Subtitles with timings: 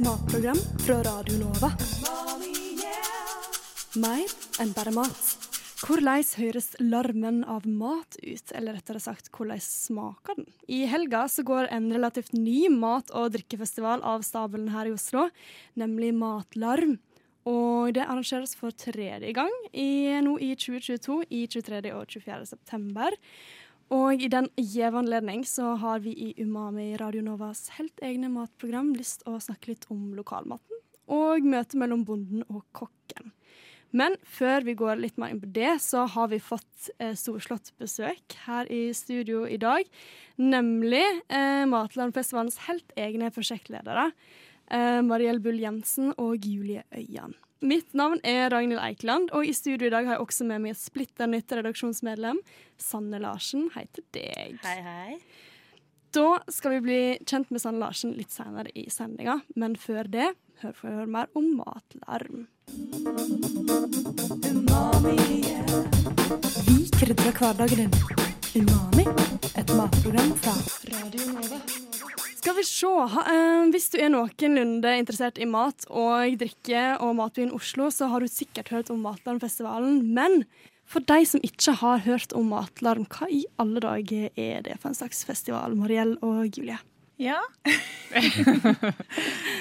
[0.00, 1.68] matprogram fra Radio Nova.
[4.00, 4.32] Mer
[4.62, 5.26] enn bare mat.
[5.80, 10.48] Hvordan høres larmen av mat ut, eller rettere sagt, hvordan smaker den?
[10.68, 15.28] I helga så går en relativt ny mat- og drikkefestival av stabelen her i Oslo,
[15.76, 16.98] nemlig Matlarm.
[17.48, 21.92] Og det arrangeres for tredje gang i, nå i 2022, i 23.
[21.96, 22.46] og 24.
[22.54, 23.16] september.
[23.90, 28.92] Og i den gjeve anledning så har vi i Umami Radio Novas helt egne matprogram
[28.94, 30.78] lyst å snakke litt om lokalmaten
[31.10, 33.32] og møtet mellom bonden og kokken.
[33.90, 37.72] Men før vi går litt mer inn på det, så har vi fått eh, storslått
[37.82, 39.88] besøk her i studio i dag.
[40.38, 44.12] Nemlig eh, Matlandfestivalens helt egne prosjektledere.
[44.70, 47.34] Eh, Mariell Bull Jensen og Julie Øyan.
[47.60, 50.72] Mitt navn er Ragnhild Eikeland, og i studio i dag har jeg også med meg
[50.72, 52.38] et splitter nytt redaksjonsmedlem.
[52.80, 54.56] Sanne Larsen, hei til deg.
[54.64, 55.18] Hei, hei.
[56.16, 60.30] Da skal vi bli kjent med Sanne Larsen litt senere i sendinga, men før det
[60.64, 62.48] hør får vi høre mer om matlarm.
[66.64, 67.94] Vi krydrer hverdagen din.
[68.56, 69.06] Umami,
[69.52, 70.56] et matprogram fra
[70.96, 71.89] Radio Nova.
[72.40, 72.88] Skal vi se.
[72.88, 78.24] Eh, hvis du er noenlunde interessert i mat og drikke og matbyen Oslo, så har
[78.24, 79.98] du sikkert hørt om Matlarmfestivalen.
[80.16, 80.46] Men
[80.88, 84.88] for de som ikke har hørt om Matlarm, hva i alle dager er det for
[84.88, 85.76] en slags festival?
[85.76, 86.78] Mariell og Julie?
[87.20, 87.42] Ja.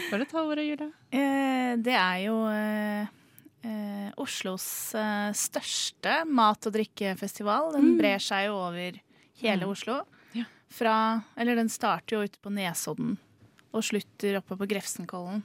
[0.10, 0.88] Bare ta ordet, Julie.
[1.12, 3.12] Eh, det er jo eh,
[3.68, 7.74] eh, Oslos eh, største mat- og drikkefestival.
[7.76, 9.04] Den brer seg jo over
[9.44, 10.00] hele Oslo.
[10.70, 13.18] Fra Eller den starter jo ute på Nesodden
[13.70, 15.44] og slutter oppe på Grefsenkollen.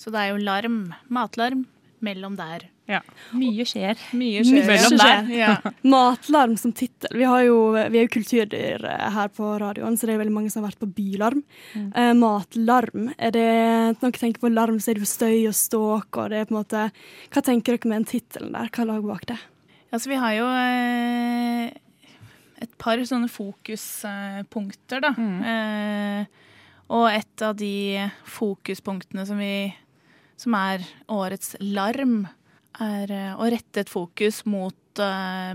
[0.00, 0.78] Så det er jo larm,
[1.12, 1.66] matlarm,
[2.04, 2.66] mellom der.
[2.86, 3.00] Ja.
[3.34, 3.98] Mye skjer.
[4.14, 4.66] Mye skjer.
[4.68, 5.30] Mellom der.
[5.34, 5.54] Ja.
[5.94, 7.10] Matlarm som tittel.
[7.16, 10.62] Vi, vi er jo kulturdyr eh, her på radioen, så det er veldig mange som
[10.62, 11.42] har vært på bylarm.
[11.74, 15.56] Eh, matlarm, er det når dere tenker på larm, så er det jo støy og
[15.58, 16.86] ståk, og det er på en måte
[17.34, 18.70] Hva tenker dere med den tittelen der?
[18.70, 19.40] Hva lager bak det?
[19.90, 21.74] Altså, vi har jo eh,
[22.62, 25.12] et par sånne fokuspunkter, da.
[25.52, 26.26] Eh,
[26.88, 29.74] og et av de fokuspunktene som, vi,
[30.38, 32.26] som er årets larm,
[32.80, 35.54] er eh, å rette et fokus mot eh,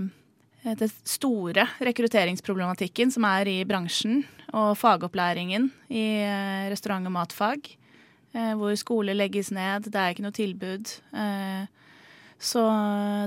[0.78, 7.70] det store rekrutteringsproblematikken som er i bransjen og fagopplæringen i eh, restaurant- og matfag.
[8.34, 10.92] eh, Hvor skoler legges ned, det er ikke noe tilbud.
[11.14, 11.64] Eh,
[12.42, 12.62] Så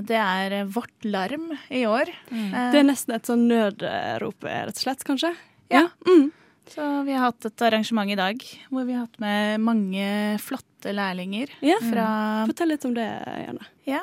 [0.04, 2.10] det er vårt larm i år.
[2.28, 2.50] Mm.
[2.52, 5.32] Det er nesten et sånn nødrop, rett og slett, kanskje?
[5.72, 5.86] Ja.
[6.06, 6.28] Mm.
[6.68, 10.06] Så vi har hatt et arrangement i dag hvor vi har hatt med mange
[10.42, 11.78] flotte lærlinger Ja.
[11.78, 12.06] fra
[12.50, 13.06] Fortell litt om det,
[13.46, 13.66] gjerne.
[13.86, 14.02] Ja.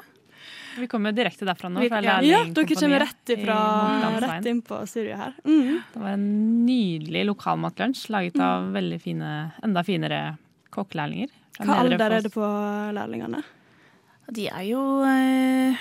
[0.80, 1.84] Vi kommer direkte derfra nå.
[1.92, 2.16] Fra ja.
[2.26, 3.58] Ja, dere kommer rett, ifra,
[4.24, 5.36] rett inn på studiet her.
[5.46, 5.84] Mm.
[5.94, 6.26] Det var en
[6.66, 10.22] nydelig lokalmatlunsj laget av veldig fine, enda finere
[10.74, 11.30] kokkelærlinger.
[11.62, 12.48] Hva alder er det på
[12.98, 13.44] lærlingene?
[14.32, 15.80] De er jo eh,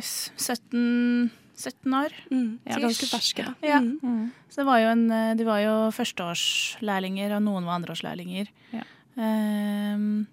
[0.00, 2.14] 17, 17 år.
[2.30, 2.60] Mm.
[2.64, 3.44] Ja, Ganske ferske.
[3.44, 3.54] da.
[3.66, 3.80] Ja.
[3.80, 3.98] Mm.
[4.02, 4.30] Mm.
[4.48, 8.48] Så det var jo en, eh, de var jo førsteårslærlinger, og noen var andreårslærlinger.
[8.72, 8.86] Ja.
[9.12, 10.26] Um,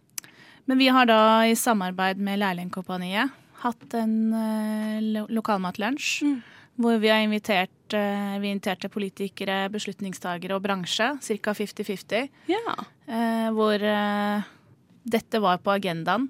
[0.69, 3.33] men vi har da i samarbeid med Lærlingkompaniet
[3.63, 6.23] hatt en eh, lo lokalmatlunsj.
[6.23, 6.39] Mm.
[6.79, 11.55] Hvor vi har invitert, eh, vi inviterte politikere, beslutningstagere og bransje, ca.
[11.57, 12.29] 50-50.
[12.47, 12.75] Ja.
[13.09, 14.47] Uh, hvor uh,
[15.03, 16.29] dette var på agendaen.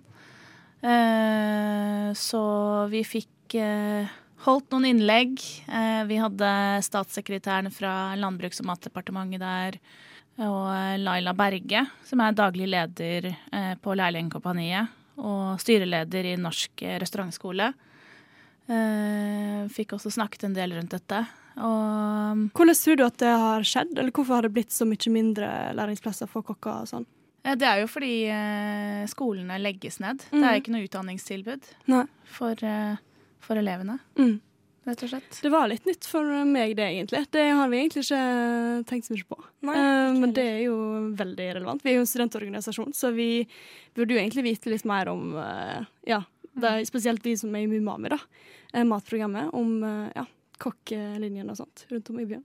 [0.81, 2.43] Eh, så
[2.91, 4.07] vi fikk eh,
[4.45, 5.41] holdt noen innlegg.
[5.67, 6.51] Eh, vi hadde
[6.85, 9.79] statssekretæren fra Landbruks- og matdepartementet der.
[10.39, 10.69] Og
[11.03, 13.25] Laila Berge, som er daglig leder
[13.83, 14.87] på Lærlingkompaniet.
[15.19, 17.73] Og styreleder i Norsk restaurantskole.
[19.75, 21.19] Fikk også snakket en del rundt dette.
[21.59, 25.11] Og Hvordan tror du at det har skjedd, eller hvorfor har det blitt så mye
[25.11, 27.09] mindre læringsplasser for kokker og sånn?
[27.49, 30.19] Eh, Det er jo fordi eh, skolene legges ned.
[30.29, 30.43] Det Mhm.
[30.49, 31.71] er ikke noe utdanningstilbud
[32.25, 32.95] for, eh,
[33.39, 34.39] for elevene, Mm.
[34.85, 35.41] rett og slett.
[35.41, 37.29] Det var litt nytt for meg, det, egentlig.
[37.31, 39.43] Det har vi egentlig ikke tenkt så mye på.
[39.63, 40.75] Nei, Eh, men det er jo
[41.15, 41.81] veldig relevant.
[41.83, 43.47] Vi er jo en studentorganisasjon, så vi
[43.95, 46.21] burde jo egentlig vite litt mer om eh, ja,
[46.55, 48.17] det er spesielt vi som er i Mumami, da.
[48.73, 50.25] eh, Matprogrammet om eh, ja,
[50.59, 52.43] kokkelinjen og sånt rundt om i byen.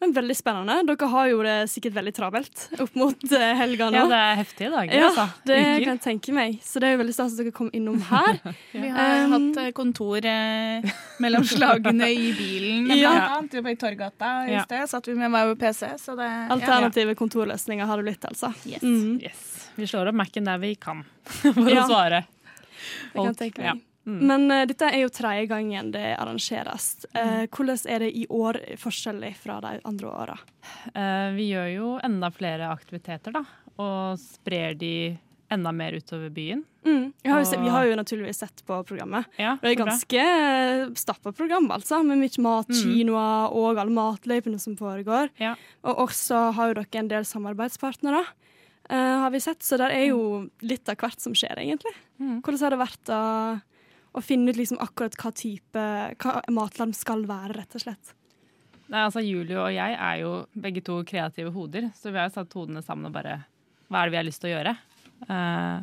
[0.00, 0.74] Men veldig spennende.
[0.86, 3.96] Dere har jo det sikkert veldig travelt opp mot eh, helga nå.
[3.98, 5.24] Ja, det er heftige dager, Ja, altså.
[5.48, 5.84] det Uker.
[5.84, 6.58] kan jeg tenke meg.
[6.62, 8.38] Så det er jo veldig stas at dere kom innom her.
[8.72, 10.86] Vi har Um, hatt eh, kontor eh,
[11.24, 13.10] mellom slagene i bilen, Ja.
[13.16, 13.72] blant annet.
[13.72, 14.62] I Torgata i Ja.
[14.68, 16.46] sted satt vi med meg vår PC, så det ja.
[16.54, 18.52] Alternative kontorløsninger har det blitt, altså.
[18.66, 18.82] Yes.
[18.82, 19.44] Mm, Yes.
[19.78, 21.04] Vi slår opp Mac-en der vi kan,
[21.42, 21.84] for Ja.
[21.84, 22.24] å svare.
[22.28, 23.74] det kan jeg tenke ja.
[23.74, 23.84] meg.
[24.08, 24.18] Mm.
[24.30, 26.90] Men uh, dette er jo tredje gangen det arrangeres.
[27.12, 30.38] Uh, hvordan er det i år forskjellig fra de andre åra?
[30.94, 33.44] Uh, vi gjør jo enda flere aktiviteter, da.
[33.78, 34.94] Og sprer de
[35.52, 36.64] enda mer utover byen.
[36.84, 37.12] Mm.
[37.22, 39.28] Vi, har jo, vi har jo naturligvis sett på programmet.
[39.40, 40.24] Ja, Det er ganske
[41.00, 42.80] stappa program, altså, med mye mat, Mm.
[42.82, 45.30] kinoer og alle matløypene som foregår.
[45.40, 45.54] Ja.
[45.84, 48.20] Og også har jo dere en del samarbeidspartnere,
[48.90, 49.60] uh, har vi sett.
[49.64, 51.94] Så det er jo litt av hvert som skjer, egentlig.
[52.20, 52.42] Mm.
[52.42, 53.22] Hvordan har det vært å,
[54.18, 55.84] å finne ut liksom akkurat hva type
[56.22, 58.14] hva matlarm skal være, rett og slett?
[58.88, 62.36] Nei, altså Julie og jeg er jo begge to kreative hoder, så vi har jo
[62.38, 63.42] satt hodene sammen og bare
[63.88, 64.74] Hva er det vi har lyst til å gjøre?
[65.28, 65.78] Eh,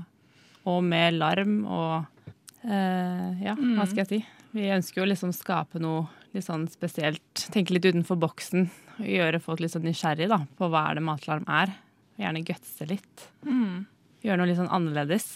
[0.71, 2.29] og med larm og
[2.65, 4.21] eh, Ja, hva skal jeg si?
[4.55, 6.05] Vi ønsker jo liksom skape noe
[6.35, 7.45] litt sånn spesielt.
[7.51, 8.69] Tenke litt utenfor boksen.
[8.99, 11.73] Og gjøre folk litt sånn nysgjerrig da, på hva er det matlarm er.
[12.15, 13.25] Og gjerne gutse litt.
[13.43, 13.83] Mm.
[14.23, 15.27] Gjøre noe litt sånn annerledes.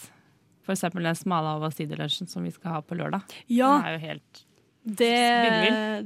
[0.75, 3.25] Eksempel den smale av siderlunsjen som vi skal ha på lørdag.
[3.47, 4.45] Ja, Den er jo helt
[4.89, 5.07] det,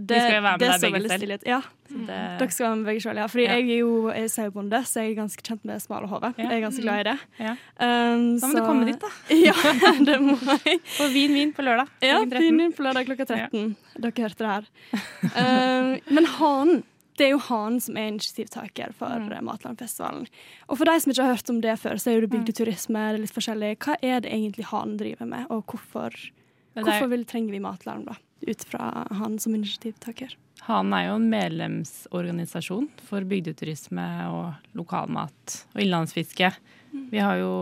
[0.02, 1.44] det, Vi skal jo være med så begge selv.
[1.48, 2.06] Ja, mm.
[2.08, 3.26] det, dere skal være med begge selv, ja.
[3.30, 3.56] Fordi Ja.
[3.56, 6.34] jeg er jo jeg er sauebonde, så jeg er ganske kjent med smale hode.
[6.38, 6.44] Ja.
[6.50, 7.18] Jeg er ganske glad i det.
[7.40, 7.52] Ja.
[7.80, 9.12] Um, Da må du komme dit, da.
[9.48, 9.54] Ja,
[10.10, 10.80] det må jeg.
[11.06, 11.88] Og vin, vin på lørdag.
[12.02, 13.76] Ja, vin, vin på lørdag klokka 13.
[14.00, 14.66] Dere hørte det her.
[15.38, 16.84] Um, men hanen,
[17.18, 19.34] det er jo han som er initiativtaker for mm.
[19.46, 20.28] Matlandfestivalen.
[20.68, 23.08] Og for de som ikke har hørt om det før, så er jo det bygdeturisme,
[23.12, 23.74] det er litt forskjellig.
[23.86, 26.18] Hva er det egentlig han driver med, og hvorfor,
[26.80, 28.18] hvorfor vil, trenger vi Matland, da?
[28.44, 30.34] Ut fra han som initiativtaker.
[30.68, 36.50] Han er jo en medlemsorganisasjon for bygdeturisme og lokalmat og innlandsfiske.
[37.12, 37.54] Vi har jo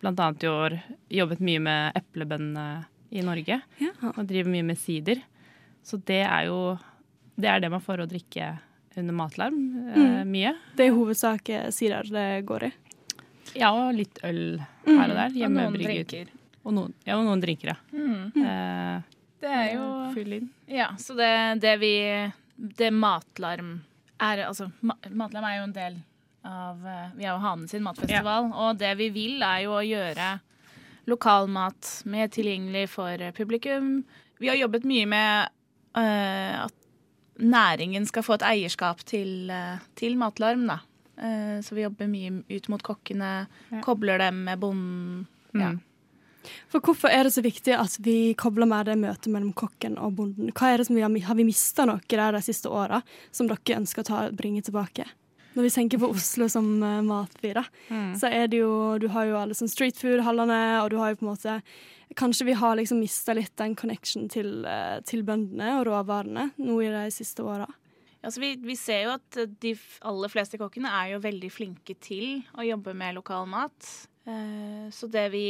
[0.00, 0.12] bl.a.
[0.12, 0.78] i år
[1.20, 3.92] jobbet mye med eplebøndene i Norge Ja.
[4.14, 5.22] og driver mye med sider.
[5.82, 6.78] Så det er jo
[7.40, 8.50] det er det man får å drikke
[8.96, 9.58] under matlarm.
[9.94, 10.28] mm.
[10.30, 10.54] mye.
[10.76, 12.72] Det er i hovedsak eh, sider det går i.
[13.58, 15.30] Ja, og litt øl her og der.
[15.30, 16.08] Og noen Hjemmebrygget.
[16.10, 16.36] drinker.
[16.64, 17.78] Og noen, ja, og noen drinker, ja.
[17.92, 18.44] Mm.
[18.44, 20.50] Eh, Det er jo Fyll inn.
[20.68, 21.30] Ja, så det,
[21.62, 21.94] det vi
[22.60, 23.78] Det Matlarm
[24.20, 25.96] er Altså, ma Matlarm er jo en del
[26.44, 29.84] av eh, Vi er jo Hanen sin matfestival, og det vi vil, er jo å
[29.86, 30.34] gjøre
[31.08, 34.02] lokalmat mer tilgjengelig for eh, publikum.
[34.40, 35.48] Vi har jobbet mye med
[35.96, 36.74] eh, at
[37.40, 40.78] næringen skal få et eierskap til, eh, til Matlarm, da.
[41.20, 43.80] Eh, så vi jobber mye ut mot kokkene, Ja.
[43.82, 45.26] kobler dem med bonden.
[45.54, 45.72] Ja.
[45.72, 45.80] Mm.
[46.68, 50.16] For hvorfor er det så viktig at vi kobler med det møtet mellom kokken og
[50.16, 50.52] bonden?
[50.52, 53.46] Hva er det som vi har, har vi mista noe der de siste åra som
[53.46, 55.04] dere ønsker å ta, bringe tilbake?
[55.56, 58.12] Når vi tenker på Oslo som uh, matby, da, Mm.
[58.20, 61.16] så er det jo Du har jo alle sånn street food-hallene, og du har jo
[61.20, 61.56] på en måte
[62.18, 66.80] Kanskje vi har liksom mista litt den connection til, uh, til bøndene og råvarene nå
[66.82, 67.68] i de siste åra.
[68.22, 72.42] Altså vi, vi ser jo at de aller fleste kokkene er jo veldig flinke til
[72.58, 73.86] å jobbe med lokal mat.
[74.26, 75.44] Uh, så det vi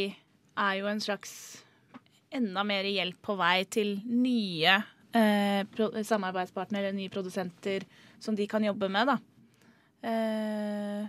[0.60, 1.32] er jo en slags
[2.30, 4.76] enda mer hjelp på vei til nye
[5.16, 5.64] eh,
[6.06, 7.82] samarbeidspartnere, nye produsenter
[8.22, 9.16] som de kan jobbe med, da.
[10.06, 11.08] Eh,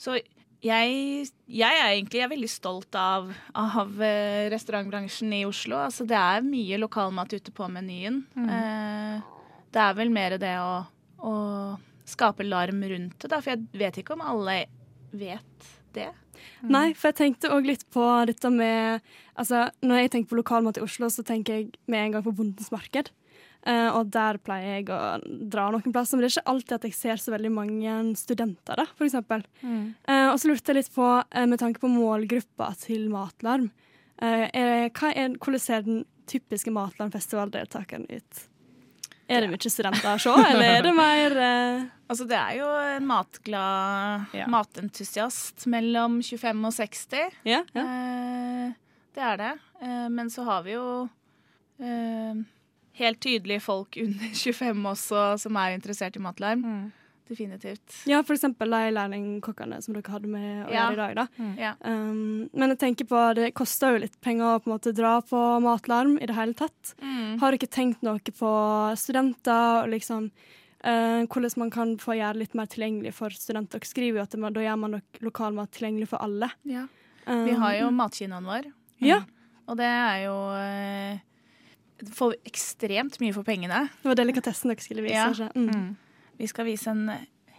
[0.00, 0.16] så
[0.62, 5.78] jeg, jeg er egentlig jeg er veldig stolt av, av eh, restaurantbransjen i Oslo.
[5.82, 8.22] Altså det er mye lokalmat ute på menyen.
[8.34, 9.22] Mm.
[9.72, 10.82] det er vel mer det å,
[11.18, 11.36] å
[12.08, 13.38] skape larm rundt det.
[13.38, 14.64] For jeg vet ikke om alle
[15.12, 16.10] vet det.
[16.66, 19.02] Nei, for jeg tenkte òg litt på dette med
[19.32, 22.34] Altså, når jeg tenker på lokalmat i Oslo, så tenker jeg med en gang på
[22.36, 23.08] Bondens marked.
[23.62, 26.86] Eh, og der pleier jeg å dra noen plasser, men det er ikke alltid at
[26.88, 29.44] jeg ser så veldig mange studenter, da, for eksempel.
[29.62, 33.70] Uh, og så lurte jeg litt på, uh, med tanke på målgruppa til Matlarm,
[34.22, 38.42] er, hva er, hvordan ser den typiske Matlarmfestivaldeltakeren ut?
[39.26, 41.34] Er det mye studenter å se, eller er det mer
[42.12, 44.46] Altså, det er jo en matglad Ja.
[44.52, 47.38] matentusiast mellom 25 og 60.
[47.48, 47.62] Ja?
[47.74, 47.86] ja.
[49.16, 49.52] Det er det.
[50.12, 50.84] Men så har vi jo
[52.98, 56.62] helt tydelige folk under 25 også som er interessert i matlarm.
[56.64, 56.90] Mm.
[57.32, 58.02] Definitivt.
[58.04, 60.90] ja, for eksempel de lærlingkokkene som dere hadde med å Ja.
[60.90, 61.26] gjøre i dag, da.
[61.56, 61.70] Ja.
[61.80, 65.14] Um, men jeg tenker på, det koster jo litt penger å på en måte dra
[65.24, 66.92] på matlarm i det hele tatt.
[67.00, 67.38] Mm.
[67.40, 68.50] Har dere tenkt noe på
[69.00, 70.28] studenter og liksom
[70.84, 73.78] uh, hvordan man kan få gjøre litt mer tilgjengelig for studenter?
[73.80, 76.50] Dere skriver jo at det, da gjør man nok lokalmat tilgjengelig for alle.
[76.68, 76.84] Ja.
[77.24, 78.68] Um, Vi har jo matkinoen vår,
[79.00, 79.22] Ja,
[79.70, 81.20] og det er jo eh,
[82.14, 83.84] Får ekstremt mye for pengene.
[84.02, 85.14] det var delikatessen dere skulle vise.
[85.44, 85.50] Ja.
[85.54, 85.68] Mm.
[85.70, 85.92] Mm.
[86.40, 87.04] Vi skal vise en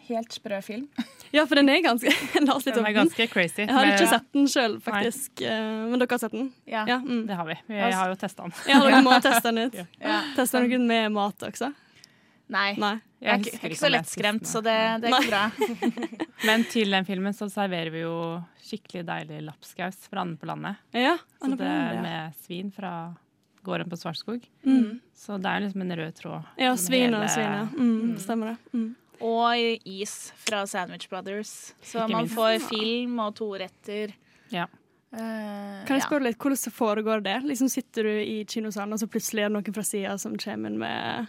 [0.07, 0.87] helt sprø film.
[1.33, 2.11] Ja, for den er ganske
[2.45, 3.63] La oss litt Den om er ganske crazy.
[3.63, 5.41] Jeg har ikke sett den sjøl, faktisk.
[5.41, 5.61] Nei.
[5.89, 6.51] men dere har sett den?
[6.69, 6.83] Ja.
[6.85, 7.23] Ja, mm.
[7.25, 7.55] Det har vi.
[7.71, 8.53] Vi har jo testa den.
[8.69, 9.79] ja dere må teste den ut.
[9.79, 9.87] Ja.
[10.03, 10.19] Ja.
[10.35, 11.71] Teste den med mat også?
[12.53, 12.75] Nei.
[12.77, 12.93] Nei.
[13.23, 15.43] Jeg er ikke, er ikke så lettskremt, så det, det ikke bra.
[16.45, 18.15] Men til den filmen så serverer vi jo
[18.61, 20.81] skikkelig deilig lapskaus fra Anne på landet.
[20.93, 22.91] Ja, Så Anne på det med svin fra
[23.63, 24.43] gården på Svartskog.
[24.65, 24.99] Mm.
[25.15, 26.43] Så det er liksom en rød tråd.
[26.59, 27.63] Ja, svin og svin, ja.
[27.77, 28.73] Mm, stemmer det.
[28.73, 28.95] Mm.
[29.23, 31.73] Og is fra Sandwich Brothers.
[31.81, 32.35] Så Ikke man minst.
[32.35, 34.13] får film og to retter.
[34.51, 34.65] Ja.
[35.13, 36.05] Kan jeg jeg ja.
[36.07, 37.35] spørre litt, Hvordan foregår det?
[37.45, 40.71] Liksom Sitter du i kinosalen, og så plutselig er det noen fra sida som kommer
[40.71, 41.27] inn med,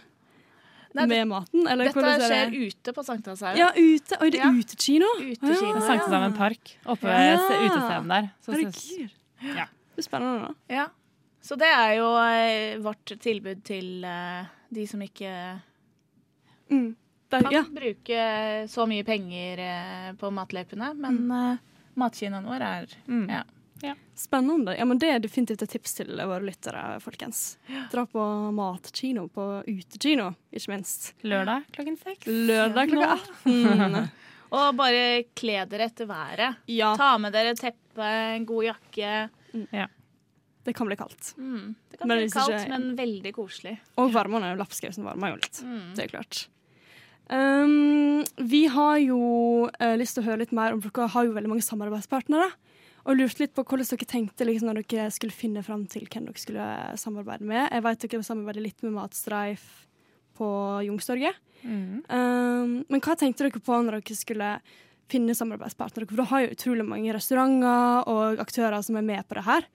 [0.95, 1.67] Nei, med maten?
[1.69, 2.71] Eller Dette er skjer det?
[2.73, 3.59] ute på Sankthanshaugen.
[3.61, 4.17] Ja, ute.
[4.21, 4.51] Oi, det er Ja.
[4.57, 5.05] utekino?
[5.21, 5.75] Utekino.
[5.75, 5.85] Ja.
[5.85, 7.37] Sankthanshaugen park, oppe ved Ja.
[7.37, 8.29] utestedet der.
[8.41, 9.09] Så Herregud.
[9.55, 9.65] Ja.
[9.95, 10.75] Det er spennende, da.
[10.75, 10.85] Ja.
[11.45, 15.31] Så det er jo eh, vårt tilbud til eh, de som ikke
[16.65, 16.95] Mm.
[17.29, 17.59] Kan ja.
[17.69, 18.21] bruke
[18.69, 20.87] så mye penger eh, på matløypene.
[20.97, 21.59] Men eh,
[22.01, 23.27] matkinoen vår er Mm.
[23.29, 23.93] Ja.
[24.15, 24.73] Spennende.
[24.77, 27.57] Ja, men Det er definitivt et tips til våre lyttere, folkens.
[27.91, 28.23] Dra på
[28.55, 31.11] matkino, på utekino, ikke minst.
[31.27, 32.25] Lørdag klokken seks.
[32.25, 34.07] Lørdag klokka 18.
[34.55, 35.03] Og bare
[35.35, 36.63] kle dere etter været.
[36.71, 38.07] Ja, Ta med dere teppe,
[38.39, 39.11] en god jakke.
[40.65, 41.31] Det kan bli kaldt.
[41.37, 41.75] Mm.
[41.91, 43.77] Det kan Men bli kaldt, ikke- men veldig koselig.
[44.01, 44.55] Og varmene.
[44.57, 45.61] Lapskausen varmer jo litt.
[45.63, 45.95] Mm.
[45.95, 46.47] Det er klart.
[47.29, 51.33] Um, vi har jo uh, lyst til å høre litt mer om Dere har jo
[51.33, 52.51] veldig mange samarbeidspartnere.
[53.05, 56.25] Og lurte litt på hvordan dere tenkte liksom, når dere skulle finne fram til hvem
[56.25, 56.67] dere skulle
[56.97, 57.67] samarbeide med.
[57.69, 59.65] Jeg vet dere samarbeider litt med Matstreif
[60.37, 60.47] på
[60.87, 61.37] Youngstorget.
[61.61, 62.01] Mm.
[62.09, 64.49] Um, men hva tenkte dere på når dere skulle
[65.09, 66.09] finne samarbeidspartnere?
[66.09, 69.69] For dere har jo utrolig mange restauranter og aktører som er med på det her.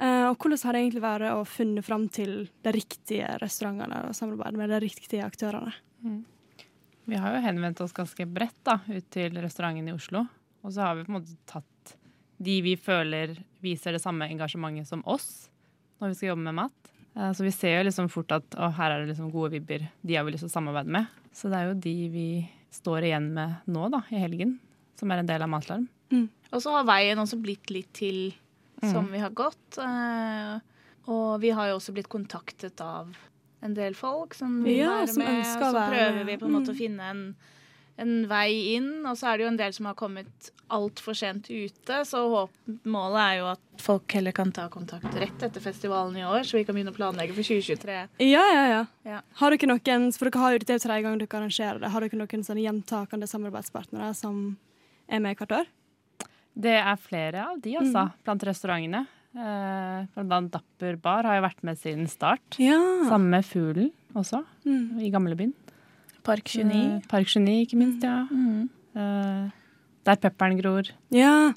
[0.00, 2.32] Uh, og hvordan har det egentlig vært å finne fram til
[2.66, 5.74] de riktige restaurantene og samarbeide med de riktige aktørene?
[7.04, 10.24] Vi har jo henvendt oss ganske bredt da, ut til restauranten i Oslo.
[10.64, 11.94] Og så har vi på en måte tatt
[12.44, 15.48] de vi føler viser det samme engasjementet som oss
[16.00, 16.90] når vi skal jobbe med mat.
[17.14, 19.86] Eh, Så vi ser jo liksom fort at å, her er det liksom gode vibber.
[20.02, 21.06] De har vi lyst til å samarbeide med.
[21.32, 22.28] Så det er jo de vi
[22.74, 24.56] står igjen med nå da, i helgen,
[24.98, 25.86] som er en del av Matlarm.
[26.50, 28.32] Og så har veien også blitt litt til
[28.84, 28.92] Mm.
[28.92, 29.78] som vi har gått.
[29.78, 30.60] eh,
[31.06, 33.10] Og vi har jo også blitt kontaktet av
[33.62, 35.38] en del folk som vil Ja, være som med.
[35.40, 36.26] Og så prøver med.
[36.26, 36.74] vi på en måte Mm.
[36.74, 37.36] å finne en,
[37.98, 39.04] en vei inn.
[39.06, 42.50] Og så er det jo en del som har kommet altfor sent ute, så håp,
[42.86, 46.56] målet er jo at folk heller kan ta kontakt rett etter festivalen i år, så
[46.56, 48.08] vi kan begynne å planlegge for 2023.
[48.20, 48.86] Ja, ja, ja.
[49.04, 49.20] Ja.
[49.36, 52.00] Har dere noen, for dere har jo det jo tredje gang dere arrangerer det, har
[52.00, 54.56] dere noen sånne gjentakende samarbeidspartnere som
[55.08, 55.66] er med hvert år?
[56.56, 59.06] Det er flere av de, altså, blant restaurantene.
[59.34, 62.58] Eh, Blant annet Dapper Bar har jo vært med siden start.
[62.62, 62.78] Ja.
[63.08, 65.00] Samme Fuglen også, Mm.
[65.02, 65.52] i gamlebyen.
[66.22, 68.26] Park Eh, Park 29, ikke minst, ja.
[68.30, 68.68] Mm.
[68.94, 69.50] Eh,
[70.04, 70.88] Der pepperen gror.
[71.10, 71.52] Ja.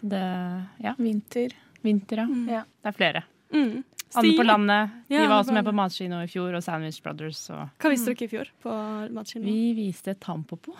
[0.00, 1.52] Så det Ja, Vinter.
[1.84, 2.26] vinter, ja.
[2.48, 2.62] Ja.
[2.82, 3.22] Det er flere.
[3.52, 3.84] Mm.
[4.16, 4.46] Anne på landet.
[4.46, 4.90] landet.
[5.10, 5.74] Ja, De var også med på.
[5.74, 7.50] Matkino i fjor, og Sandwich Brothers.
[7.50, 9.44] Og Hva visste dere i fjor på matkino?
[9.44, 10.74] vi viste Tampopo,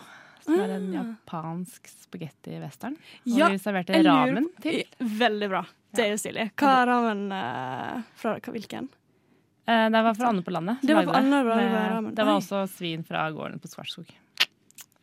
[0.45, 1.03] som er en Ah.
[1.03, 2.93] japansk spagetti-western.
[2.95, 4.83] Og Ja, vi serverte ramen på- til.
[4.99, 5.65] Veldig bra.
[5.93, 6.51] Det er jo stilig.
[6.55, 8.87] Hva er ramen uh, fra hva, hvilken?
[9.67, 10.77] Uh, Det var fra Anne på landet.
[10.81, 14.05] Det var fra Anne på landet, Med- Det var også svin fra gården på Svartskog.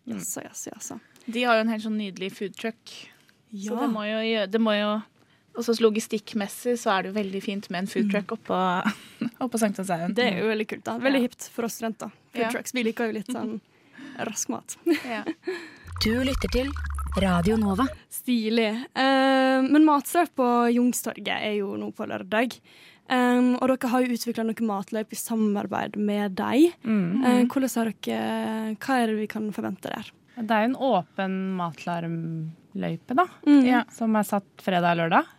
[0.06, 0.18] Mm.
[0.18, 1.00] Jaså, jaså, jaså.
[1.26, 3.10] De har jo en helt sånn nydelig food truck.
[3.52, 3.72] Ja.
[3.72, 5.02] Så det må jo gjøre det må jo,
[5.56, 8.58] også logistikkmessig så er det jo veldig fint med en food truck oppå,
[9.40, 10.14] oppå Sankthanshaugen.
[10.14, 10.84] Det er jo veldig kult.
[10.84, 10.98] da.
[10.98, 11.26] Veldig Ja.
[11.28, 12.10] hipt for oss studenter.
[12.32, 12.50] Food Ja.
[12.50, 12.72] trucks.
[12.74, 13.60] Vi liker jo litt sånn
[14.24, 14.78] rask mat.
[15.04, 15.24] Ja.
[16.04, 16.66] Du lytter til
[17.22, 17.86] Radio Nova.
[18.12, 18.66] Stilig.
[18.92, 20.44] Eh, men Matstraff på
[20.74, 22.58] Jungstorget er jo nå på lørdag.
[23.08, 26.74] Um, og dere har jo utvikla noe matløp i samarbeid med deg.
[26.84, 27.24] Mm.
[27.24, 30.12] Eh, hvordan har dere, hva er det vi kan forvente der?
[30.36, 33.24] Det er jo en åpen matlarmløype, da.
[33.48, 33.64] Mm.
[33.64, 33.82] Ja.
[33.96, 35.34] Som er satt fredag og lørdag.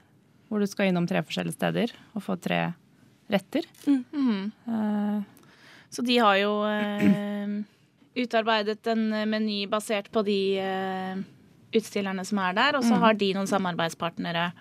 [0.50, 2.64] Hvor du skal innom tre forskjellige steder og få tre
[3.30, 3.68] retter.
[3.86, 4.50] Mm.
[4.66, 5.22] Uh,
[5.94, 7.60] Så de har jo eh,
[8.18, 11.20] utarbeidet en meny basert på de eh,
[11.78, 13.02] utstillerne som er der, og så Mm.
[13.04, 14.52] har de noen samarbeidspartnere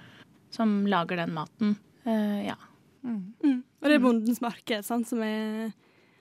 [0.50, 1.76] som lager den maten.
[2.06, 2.56] Uh, ja.
[3.04, 3.62] Mm.
[3.82, 5.72] Og det er Bondens marked sant, som er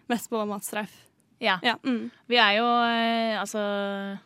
[0.09, 0.93] mest på matstreif.
[1.41, 1.59] ja.
[1.63, 1.75] Ja.
[1.83, 2.11] Mm.
[2.29, 4.17] Vi er jo uh, altså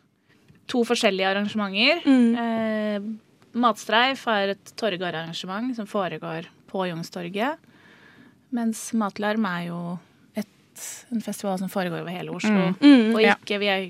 [0.70, 2.04] to forskjellige arrangementer.
[2.06, 2.34] Mm.
[2.38, 3.00] Eh,
[3.58, 7.58] Matstreif er et torgarrangement som foregår på Youngstorget.
[8.54, 9.80] Mens Matlarm er jo
[11.10, 12.70] en festival som foregår over hele Oslo.
[12.70, 12.78] Mm.
[12.80, 13.12] Mm.
[13.14, 13.84] Og ikke vi, er,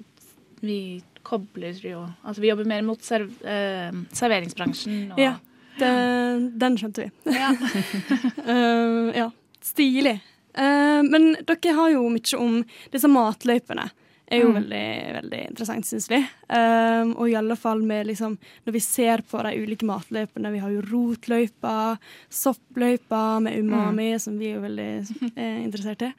[0.65, 0.81] vi
[1.27, 5.13] kobler jo Altså vi jobber mer mot serv, eh, serveringsbransjen.
[5.15, 5.37] Og, Ja.
[5.81, 5.91] Det,
[6.61, 7.33] den skjønte vi.
[7.33, 7.55] Ja.
[8.45, 9.31] uh, ja.
[9.65, 10.19] Stilig.
[10.59, 12.59] Uh, men dere har jo mye om
[12.93, 13.87] disse matløypene.
[14.31, 14.57] Er jo Mm.
[14.61, 16.19] veldig veldig interessant, syns vi.
[16.49, 20.59] Um, og i alle fall med liksom Når vi ser på de ulike matløypene Vi
[20.63, 21.99] har jo rotløypa,
[22.31, 24.89] soppløypa med umami, som vi er jo veldig
[25.37, 26.11] eh, interessert i,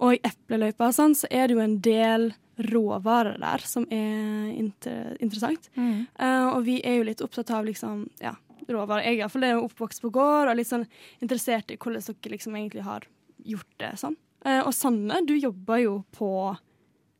[0.00, 5.16] og epleløypa og sånn, så er det jo en del råvarer der som er inter
[5.22, 5.68] interessant.
[5.76, 6.06] Mm.
[6.18, 8.32] Uh, og vi er jo litt opptatt av liksom, ja,
[8.68, 9.04] råvarer.
[9.06, 10.86] Jeg er iallfall oppvokst på gård og litt sånn
[11.22, 13.06] interessert i hvordan dere liksom egentlig har
[13.46, 14.16] gjort det sånn.
[14.44, 16.32] Uh, og Sanne, du jobber jo på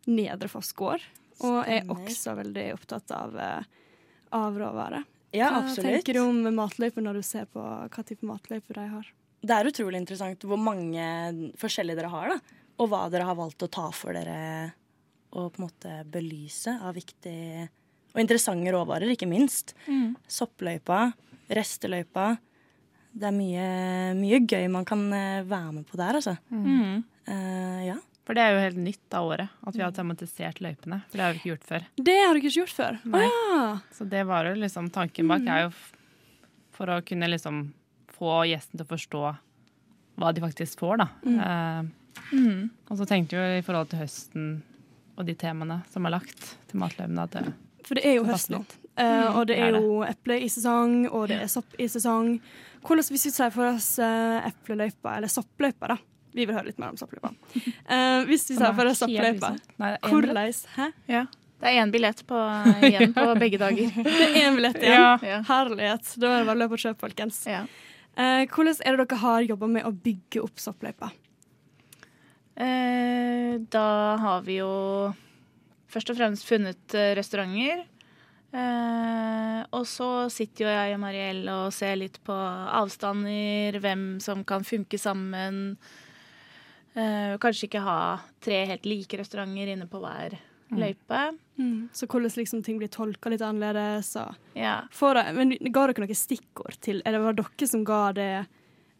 [0.08, 1.04] Nedre Foss gård,
[1.44, 3.62] og er også veldig opptatt av, eh,
[4.34, 5.04] av råvarer.
[5.36, 6.00] Ja, Hva absolutt.
[6.00, 9.10] tenker du om matløyper når du ser på hva type matløyper de har?
[9.44, 12.56] Det er utrolig interessant hvor mange forskjellige dere har, da.
[12.80, 14.72] Og hva dere har valgt å ta for dere
[15.36, 17.68] og på en måte belyse av viktige
[18.14, 19.74] og interessante råvarer, ikke minst.
[20.32, 21.12] Soppløypa,
[21.54, 22.30] resteløypa.
[23.18, 23.66] Det er mye,
[24.18, 26.34] mye gøy man kan eh, være med på der, altså.
[26.50, 27.04] Mm.
[27.28, 27.96] Uh, ja.
[28.28, 30.98] For det er jo helt nytt av året, at vi har tematisert løypene.
[31.08, 31.86] For det har vi ikke gjort før.
[31.96, 32.98] Det har du ikke gjort før?
[33.08, 33.22] Nei.
[33.24, 33.62] Ja.
[33.96, 35.70] Så det var jo liksom tanken bak er jo
[36.76, 37.62] for å kunne liksom
[38.18, 39.22] få gjesten til å forstå
[40.18, 41.08] hva de faktisk får, da.
[41.24, 41.94] Eh,
[42.32, 42.68] Mm.
[42.90, 44.46] og så tenkte vi i forhold til høsten
[45.16, 47.52] og de temaene som er lagt til matløypene, at det
[47.86, 48.58] For det er jo høst nå.
[48.98, 52.40] Uh, og det er er jo eple i sesong, og det er sopp i sesong.
[52.82, 55.96] Hvordan, hvis vi ser for oss uh, epleløypa, eller soppløypa, da.
[56.34, 57.32] Vi vil høre litt mer om soppløypa.
[57.88, 59.54] Uh, hvis vi tar for oss soppløypa,
[60.08, 60.40] hvordan
[60.76, 60.90] Hæ?
[61.10, 61.26] Ja.
[61.58, 62.38] Det er én billett på,
[62.86, 63.94] igjen på begge dager.
[64.06, 65.24] Det er én billett igjen.
[65.26, 65.38] Ja.
[65.48, 66.12] Herlighet.
[66.14, 67.40] Da er det bare å løpe og kjøpe, folkens.
[67.50, 67.64] Ja.
[68.18, 71.10] Uh, hvordan er det dere har jobba med å bygge opp soppløypa?
[72.58, 73.88] Uh, da
[74.22, 74.70] har vi jo
[75.88, 77.86] først og fremst funnet eh, restauranter.
[78.48, 84.44] Uh, og så sitter jo jeg og Mariell og ser litt på avstander, hvem som
[84.48, 85.76] kan funke sammen.
[86.98, 87.98] Eh, kanskje ikke ha
[88.42, 90.34] tre helt like restauranter inne på hver
[90.74, 91.20] løype.
[91.96, 94.12] Så hvordan liksom ting blir tolka litt annerledes.
[94.58, 94.82] Ja.
[94.92, 98.28] Det, men Ga dere noen stikkord til Eller var det dere som ga det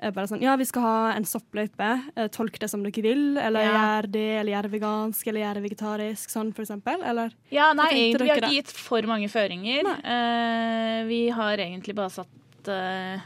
[0.01, 1.91] eh, bare sånn Ja, vi skal ha en soppløype.
[2.17, 3.37] eh, Tolk det som dere vil.
[3.37, 3.73] Eller Ja.
[3.77, 6.31] gjør det, eller gjør det vegansk, eller gjør det vegetarisk.
[6.31, 7.03] Sånn, for eksempel.
[7.05, 9.93] Eller Ja, nei, egentlig, vi har ikke gitt for mange føringer.
[10.05, 13.21] Eh, vi har egentlig bare satt uh,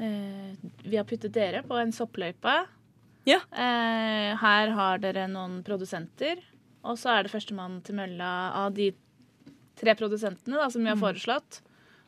[0.00, 0.52] uh,
[0.84, 2.66] Vi har puttet dere på en soppløype.
[3.28, 3.38] Ja.
[3.52, 6.40] Eh, her har dere noen produsenter.
[6.84, 8.90] Og så er det førstemann til mølla av de
[9.78, 11.04] tre produsentene da, som vi har Mm.
[11.04, 11.60] foreslått.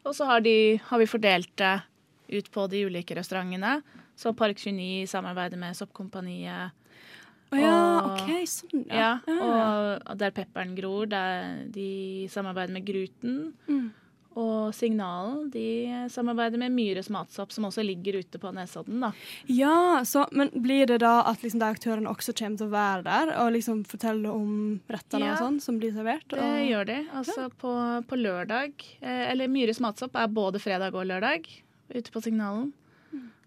[0.05, 1.83] Og så har, de, har vi fordelt det
[2.31, 3.83] ut på de ulike restaurantene.
[4.17, 6.73] Så Park 29 samarbeider med Soppkompaniet.
[7.53, 9.99] Oh, ja, Og- OK, sånn, Ja, ja.
[10.07, 13.53] og der pepperen gror, der de samarbeider med Gruten.
[13.69, 13.93] Mm.
[14.41, 18.99] Og Signalen de samarbeider med Myres matsopp, som også ligger ute på Nesodden.
[19.05, 19.13] da.
[19.47, 23.03] Ja, så, men blir det da at liksom de aktørene også kommer til å være
[23.07, 25.33] der og liksom fortelle om rettene Ja.
[25.37, 26.27] og sånn som blir servert?
[26.35, 26.99] Det gjør de.
[27.15, 27.75] Altså på,
[28.11, 31.47] på lørdag eh, Eller Myres matsopp er både fredag og lørdag
[31.95, 32.73] ute på Signalen.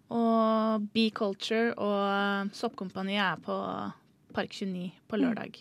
[0.10, 3.56] Og Bee Culture og Soppkompaniet er på
[4.38, 5.58] Park 29 på lørdag.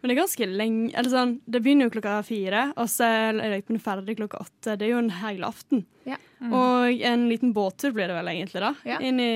[0.00, 3.32] Men det er ganske lenge eller sånn, Det begynner jo klokka fire, og så er
[3.40, 4.76] løypene ferdig klokka åtte.
[4.78, 5.84] Det er jo en hel aften.
[6.04, 6.16] Ja.
[6.42, 8.72] Og en liten båttur blir det vel egentlig, da.
[8.84, 8.98] Ja.
[8.98, 9.28] Inni,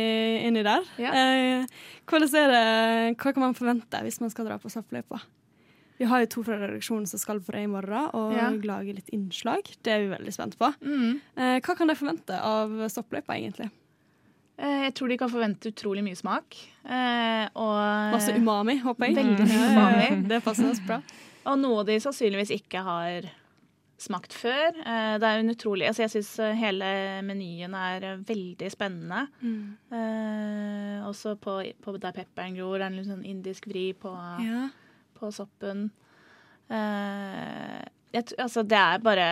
[0.47, 0.83] inni der.
[0.99, 1.13] Ja.
[1.15, 1.67] Eh,
[2.07, 5.21] hvordan er det, hva kan man forvente hvis man skal dra på soppløypa?
[5.99, 8.51] Vi har jo to fra redaksjonen som skal på det i morgen, og Ja.
[8.51, 9.65] lage litt innslag.
[9.83, 10.69] Det er vi veldig spent på.
[10.85, 11.21] Mm.
[11.37, 13.71] Eh, hva kan de forvente av stoppløypa, egentlig?
[14.59, 16.57] Eh, Jeg tror de kan forvente utrolig mye smak.
[16.85, 19.17] Eh, og Masse umami, håper jeg.
[19.19, 20.07] Veldig mye umami.
[20.33, 21.01] Det passer oss bra.
[21.47, 23.29] Og noe de sannsynligvis ikke har
[24.01, 24.77] smakt før.
[24.81, 26.89] Eh, Det er en utrolig altså Jeg syns hele
[27.25, 29.27] menyen er veldig spennende.
[29.93, 32.79] Eh, også på, på der pepperen gror.
[32.79, 34.13] Det er en litt sånn indisk vri på,
[34.45, 34.67] Ja.
[35.21, 35.91] på soppen.
[36.71, 37.83] Eh,
[38.17, 39.29] jeg, altså, det er bare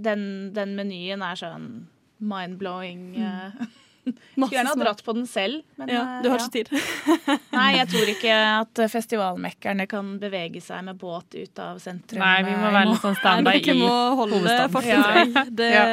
[0.00, 1.86] Den, den menyen er sånn
[2.20, 3.02] mind-blowing.
[3.20, 3.66] eh.
[4.04, 5.62] Skulle gjerne ha dratt på den selv.
[5.76, 6.46] Men, Ja, eh, du har ja.
[6.46, 6.70] ikke tid.
[7.58, 12.22] Nei, jeg tror ikke at festivalmekkerne kan bevege seg med båt ut av sentrum.
[12.22, 15.34] Nei, vi må være litt sånn standby i må holde hovedstaden.
[15.36, 15.44] Ja.
[15.50, 15.84] Det Ja.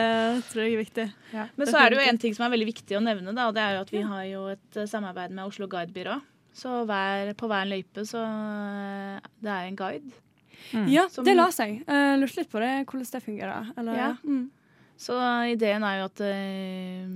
[0.51, 1.07] tror jeg er viktig.
[1.57, 3.53] Men så er det jo en ting som er veldig viktig å nevne, da, og
[3.57, 6.21] det er jo at vi har jo et eh, samarbeid med Oslo Guidebyrå.
[6.57, 10.11] Så hver, på hver løype så eh, det er en guide.
[10.89, 11.83] Ja, Som- det la seg.
[11.87, 13.73] Uh, Lurte litt på det, hvordan det fungerer.
[13.77, 14.13] Eller, Ja.
[14.25, 14.49] Mm.
[14.97, 15.13] Så
[15.53, 17.09] ideen er jo at eh, eh,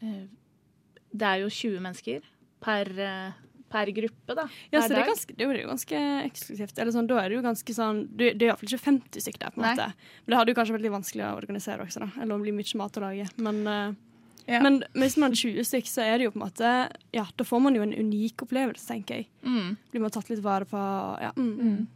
[0.00, 2.24] det er jo 20 mennesker
[2.62, 3.32] per, eh,
[3.72, 4.46] per gruppe, da.
[4.70, 6.78] Ja, hver så det er, ganske, det er jo ganske eksklusivt.
[6.78, 9.44] Eller sånn, da er det jo ganske sånn Det, det er iallfall ikke 50 stykker
[9.44, 9.88] der, på en måte.
[10.24, 12.10] Men det hadde jo kanskje vært litt vanskelig å organisere også, da.
[12.16, 13.30] Eller å det blir mye mat å lage.
[13.36, 14.02] Men, eh,
[14.46, 14.60] Ja.
[14.62, 17.44] men hvis man er 20 stykker, så er det jo på en måte Ja, da
[17.44, 19.28] får man jo en unik opplevelse, tenker jeg.
[19.42, 19.76] Mm.
[19.90, 20.78] Blir man tatt litt vare på
[21.20, 21.32] Ja.
[21.32, 21.86] Mm.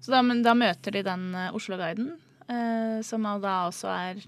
[0.00, 4.22] Så da, men da møter de den eh, Oslo-guiden, eh, som da også er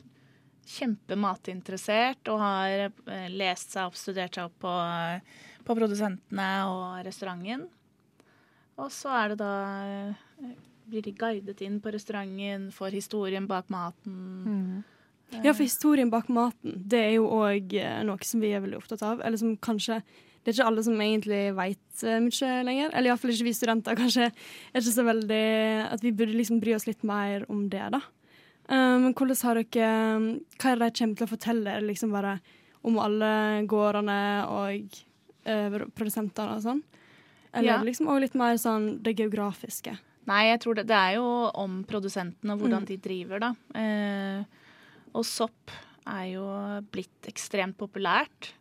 [0.68, 7.03] kjempematinteressert og har eh, lest seg opp, studert seg opp på, eh, på produsentene og
[7.07, 7.66] restauranten.
[8.81, 9.55] Og så er det da
[9.87, 10.61] eh,
[10.92, 14.83] Blir de guidet inn på restauranten, får historien bak maten.
[15.31, 17.70] Ja, for historien bak maten, det er jo òg
[18.05, 19.22] noe som vi er veldig opptatt av.
[19.25, 20.01] Eller som kanskje
[20.42, 22.90] Det er ikke alle som egentlig veit mye lenger.
[22.90, 23.96] Eller iallfall ikke vi studenter.
[23.96, 25.46] Kanskje er ikke så veldig
[25.87, 28.03] At vi burde liksom bry oss litt mer om det, da.
[28.73, 29.89] Um, Men hvordan har dere
[30.57, 32.39] Hva er det de kommer til å fortelle liksom bare
[32.83, 33.33] om alle
[33.71, 35.03] gårdene og
[35.45, 36.81] eh, produsentene og sånn?
[37.55, 37.83] Eller Ja.
[37.85, 39.99] liksom òg litt mer sånn det geografiske?
[40.27, 42.87] Nei, jeg tror det, det er jo om produsentene og hvordan Mm.
[42.87, 43.55] de driver, da.
[43.75, 44.45] Eh,
[45.15, 45.71] og sopp
[46.07, 46.47] er jo
[46.91, 48.53] blitt ekstremt populært.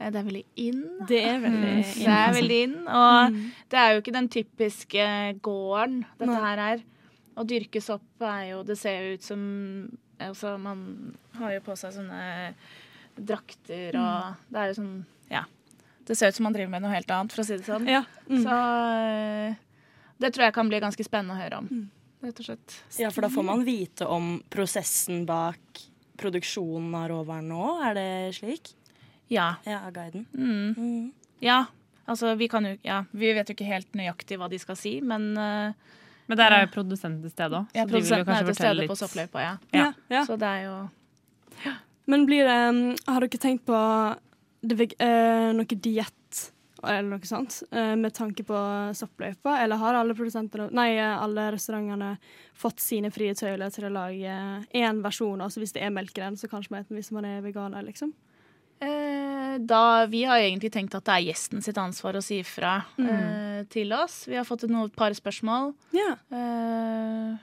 [0.00, 0.82] Eh, det er veldig in.
[1.06, 2.78] Det er veldig Mm, Det er veldig inn.
[2.88, 3.50] Og Mm.
[3.68, 6.82] det er jo ikke den typiske gården dette her er.
[7.32, 9.42] Å dyrke sopp er jo Det ser jo ut som
[10.20, 10.82] altså, Man
[11.38, 12.52] har jo på seg sånne
[13.16, 14.94] drakter og Det er jo sånn
[15.32, 15.46] Ja.
[16.06, 17.86] Det ser ut som man driver med noe helt annet, for å si det sånn.
[17.86, 18.00] Ja.
[18.26, 18.40] Mm.
[18.42, 19.60] Så eh,
[20.18, 21.68] det tror jeg kan bli ganske spennende å høre om.
[21.70, 21.84] Mm.
[22.26, 22.74] Rett og slett.
[22.98, 25.84] Ja, for da får man vite om prosessen bak
[26.18, 28.72] produksjonen av råvarene òg, er det slik?
[29.32, 29.54] Ja.
[29.66, 30.26] Ja, av guiden.
[30.34, 30.74] Mm.
[30.76, 31.38] Mm.
[31.42, 31.64] ja.
[32.10, 34.96] Altså, vi kan jo Ja, vi vet jo ikke helt nøyaktig hva de skal si,
[35.06, 35.70] men uh,
[36.32, 37.76] Men der er jo produsenten til stede òg.
[37.76, 39.54] ja, produsenten er til stede på soppløypa, ja.
[39.76, 39.88] Ja.
[40.08, 40.24] Ja.
[40.24, 40.76] Så det er jo
[42.08, 43.78] Men blir det um, Har dere tenkt på
[44.62, 46.18] det, eh, noe diett
[46.82, 48.58] eller noe sånt uh, med tanke på
[48.98, 52.16] soppløypa, eller har alle produsentene Nei, eh, alle restaurantene
[52.58, 54.34] fått sine frie tøyler til å lage
[54.74, 55.42] én versjon?
[55.44, 58.14] Altså hvis det er melk så kanskje man spiser den hvis man er veganer, liksom?
[58.82, 62.80] Eh, da, vi har egentlig tenkt at det er gjesten sitt ansvar å si ifra
[62.98, 63.08] Mm.
[63.08, 64.24] uh, til oss.
[64.26, 65.74] Vi har fått et noe- et par spørsmål.
[65.94, 66.16] Ja.
[66.32, 67.36] Uh,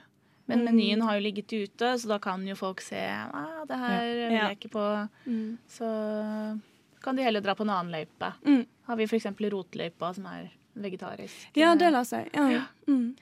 [0.50, 4.00] men menyen har jo ligget ute, så da kan jo folk se ah, det her
[4.02, 4.48] vil Ja.
[4.48, 5.08] jeg ikke på.
[5.26, 5.58] Mm.
[5.68, 6.60] Så
[7.02, 8.32] kan de heller dra på en annen løype.
[8.44, 8.66] Mm.
[8.88, 9.24] Har vi f.eks.
[9.50, 11.54] rotløypa, som er vegetarisk.
[11.56, 12.28] ja, det lar seg.
[12.34, 12.66] Ja.
[12.88, 13.14] Mm.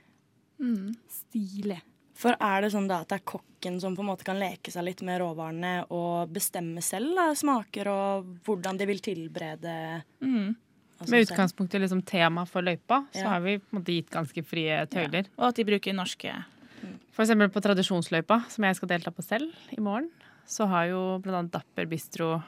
[0.61, 0.97] Mm.
[1.09, 1.81] Stilig.
[2.19, 4.73] For er det sånn da at det er kokken som på en måte kan leke
[4.75, 9.75] seg litt med råvarene og bestemme selv da, smaker og hvordan de vil tilberede
[10.21, 10.57] Mm.
[10.99, 13.29] altså Med utgangspunkt i liksom tema for løypa, så Ja.
[13.37, 15.27] har vi på en måte gitt ganske frie tøyler.
[15.39, 16.33] Og at de bruker norske
[17.13, 20.11] For eksempel på tradisjonsløypa, som jeg skal delta på selv i morgen,
[20.47, 22.43] så har jo blant annet Dapper Bistro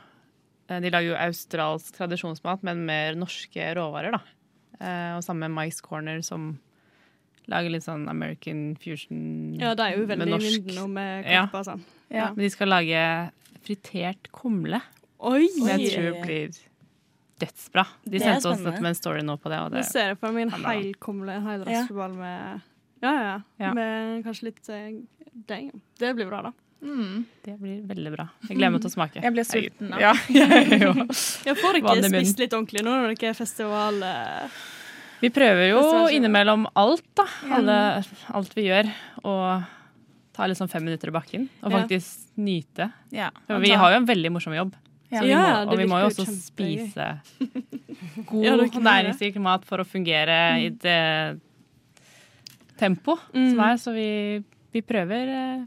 [0.68, 4.20] eh, De lager jo australsk tradisjonsmat, men med norske råvarer, da.
[4.80, 6.58] Eh, Og sammen med Mice Corner, som
[7.50, 9.20] lager litt sånn American fusion
[9.60, 10.72] Ja, det er jo veldig i norsk.
[10.78, 11.44] nå med Ja.
[11.46, 11.84] kopper og sånn.
[12.10, 12.28] Ja.
[12.34, 13.04] Men de skal lage
[13.66, 14.80] fritert kumle,
[15.20, 15.46] Oi!
[15.58, 16.50] som jeg tror tror blir
[17.40, 17.86] dødsbra.
[18.04, 20.18] De Det sendte oss med en story nå på det, og Nå det ser jeg
[20.20, 21.82] for meg en Ja, hel kumle, en hel Ja.
[21.82, 22.60] raspeball med
[23.02, 23.38] ja, ja, ja.
[23.58, 23.72] Ja.
[23.74, 24.90] Med kanskje litt eh,
[25.48, 25.70] deig.
[25.98, 26.52] Det blir bra, da.
[26.82, 27.24] Mm.
[27.44, 28.26] Det blir veldig bra.
[28.48, 29.22] Jeg gleder meg til å smake.
[29.22, 29.98] Jeg blir sulten nå.
[30.00, 30.80] Ja, jeg.
[31.44, 34.02] Jeg får ikke spist litt ordentlig nå når dere er festival...
[34.02, 34.48] eh,
[35.20, 35.80] Vi prøver jo
[36.14, 37.26] innimellom alt, da.
[37.56, 37.76] Alle,
[38.34, 38.88] alt vi gjør.
[39.24, 39.64] Og
[40.36, 41.48] ta liksom fem minutter i bakken.
[41.62, 41.82] Og Ja.
[41.82, 42.90] faktisk nyte.
[43.12, 43.30] Ja.
[43.46, 44.74] For vi har jo en veldig morsom jobb.
[45.10, 45.20] Ja.
[45.26, 47.06] Vi må, og vi må jo også spise
[48.30, 51.40] god, Ja, næringsrik mat for å fungere i det
[52.78, 53.50] tempo Mm.
[53.50, 53.74] som er.
[53.76, 54.08] Så vi,
[54.72, 55.66] vi prøver eh, Ja.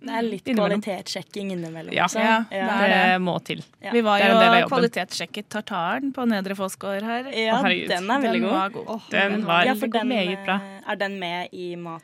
[0.00, 1.92] Det er litt kvalitetssjekking innimellom.
[1.92, 2.06] Ja.
[2.14, 2.66] Ja, ja.
[2.80, 3.64] det Det må til.
[3.82, 3.90] Ja.
[3.92, 7.26] Vi var jo kvalitetssjekket tartaren på Nedre Fossgård her.
[7.34, 8.52] Ja, Å, den er veldig Den god.
[8.52, 8.86] var god.
[8.94, 10.60] Oh, Den var Ja, for den, meget bra.
[10.62, 12.02] eh, Er den med i mat,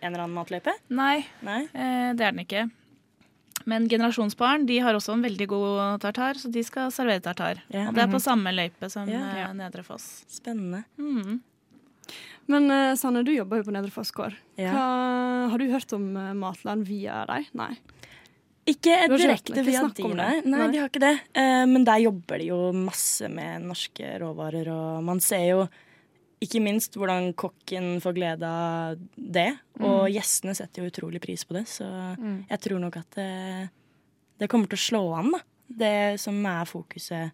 [0.00, 0.72] en eller annen matløype?
[0.88, 1.60] Nei, Nei?
[1.74, 2.70] eh, det er den ikke.
[3.66, 7.60] Men Generasjonsbarn de har også en veldig god tartar, så de skal servere tartar.
[7.72, 7.86] Ja.
[7.88, 9.52] Og det er på samme løype som eh, Ja.
[9.52, 10.24] Nedre Foss.
[10.28, 10.84] Spennende.
[10.98, 11.40] Mm.
[12.50, 14.36] Men uh, Sanne, du jobber jo på Nedre Fossgård.
[14.60, 14.74] Ja.
[15.50, 17.48] Har du hørt om uh, Matland via deg?
[17.56, 17.72] Nei.
[18.68, 20.38] Ikke direkte via de, nei.
[20.48, 21.16] Nei, de har ikke det.
[21.36, 25.66] Uh, men der jobber de jo masse med norske råvarer, og man ser jo
[26.44, 29.50] ikke minst hvordan kokken får glede av det.
[29.80, 31.86] Og gjestene setter jo utrolig pris på det, så
[32.18, 33.28] jeg tror nok at det,
[34.42, 35.40] det kommer til å slå an, da.
[35.64, 37.32] Det som er fokuset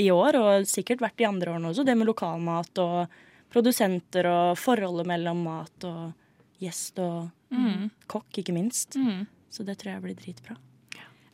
[0.00, 3.18] i år, og sikkert vært de andre årene også, det med lokalmat og
[3.52, 6.12] produsenter og forholdet mellom mat og
[6.60, 7.90] gjest og Mm.
[8.06, 8.92] kokk, ikke minst.
[9.00, 9.26] Mm.
[9.48, 10.56] Så det tror jeg blir dritbra.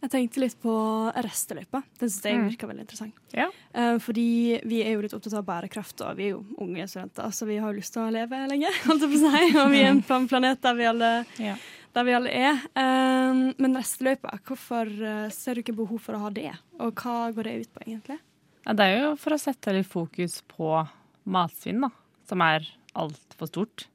[0.05, 0.71] Jeg tenkte litt på
[1.17, 1.83] resteløypa.
[1.99, 2.49] Den syns jeg Mm.
[2.51, 3.15] virka veldig interessant.
[3.33, 3.49] Ja.
[3.75, 7.33] Eh, fordi vi er jo litt opptatt av bærekraft, og vi er jo unge studenter,
[7.33, 9.59] så vi har jo lyst til å leve lenge, holdt jeg på å si.
[9.59, 11.57] Og vi er en planet der vi alle, Ja.
[11.95, 12.61] der vi alle er.
[12.77, 16.53] Eh, men resteløypa, hvorfor eh, ser du ikke behov for å ha det?
[16.79, 18.19] Og hva går det ut på, egentlig?
[18.67, 20.87] Ja, det er jo for å sette litt fokus på
[21.27, 21.89] matsvinn, da,
[22.29, 23.87] som er altfor stort.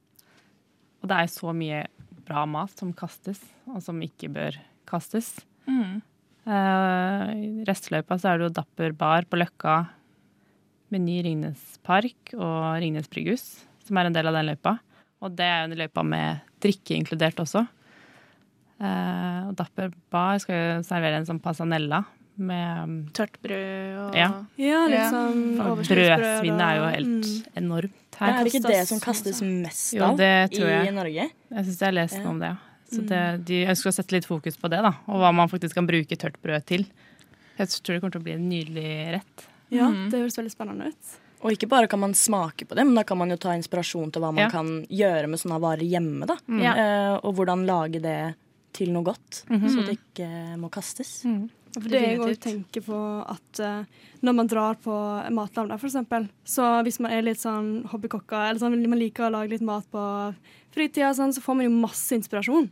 [1.00, 1.86] Og det er så mye
[2.28, 4.58] bra mat som kastes, og som ikke bør
[4.90, 5.38] kastes.
[5.70, 6.02] Mm.
[6.50, 9.80] Eh, I restløypa så er det jo Dapper bar på Løkka,
[10.94, 14.80] Meny Ringnes Park og Ringnes Brygghus, som er en del av den løypa.
[15.22, 17.66] Og det er jo en løypa med drikke inkludert også.
[18.80, 22.06] Uh, og Dapper Bar skal jo servere en sånn pasanella
[22.40, 24.30] med um, Tørt brød og Ja.
[24.58, 25.68] Ja, liksom ja.
[25.76, 27.54] Brødsvinnet er jo helt mm.
[27.62, 30.92] enormt Men er det ikke det som kastes mest Jo, av det tror i.
[30.96, 31.30] Norge?
[31.30, 32.24] Jeg syns jeg har lest Ja.
[32.24, 32.52] noe om det.
[32.90, 34.92] Så det, de ønsker å sette litt fokus på det, da.
[35.08, 36.88] Og hva man faktisk kan bruke tørt brød til.
[37.60, 39.46] Jeg tror det kommer til å bli en nydelig rett.
[39.70, 40.10] Ja, Mm.
[40.10, 41.18] det høres veldig spennende ut.
[41.44, 44.12] Og ikke bare kan man smake på det, men da kan man jo ta inspirasjon
[44.12, 44.50] til hva man Ja.
[44.50, 46.26] kan gjøre med sånne varer hjemme.
[46.26, 46.36] da.
[46.50, 46.62] Mm.
[46.66, 48.36] Uh, og hvordan lage det
[48.74, 49.70] til noe godt, Mhm.
[49.70, 51.24] så det ikke må kastes.
[51.76, 53.84] For det jeg òg tenker på at uh,
[54.26, 54.94] når man drar på
[55.36, 59.54] matlavn, eksempel, så hvis man er litt sånn hobbykokker, eller sånn, man liker å lage
[59.54, 60.04] litt mat på
[60.74, 62.70] fritida, sånn, så får man jo masse inspirasjon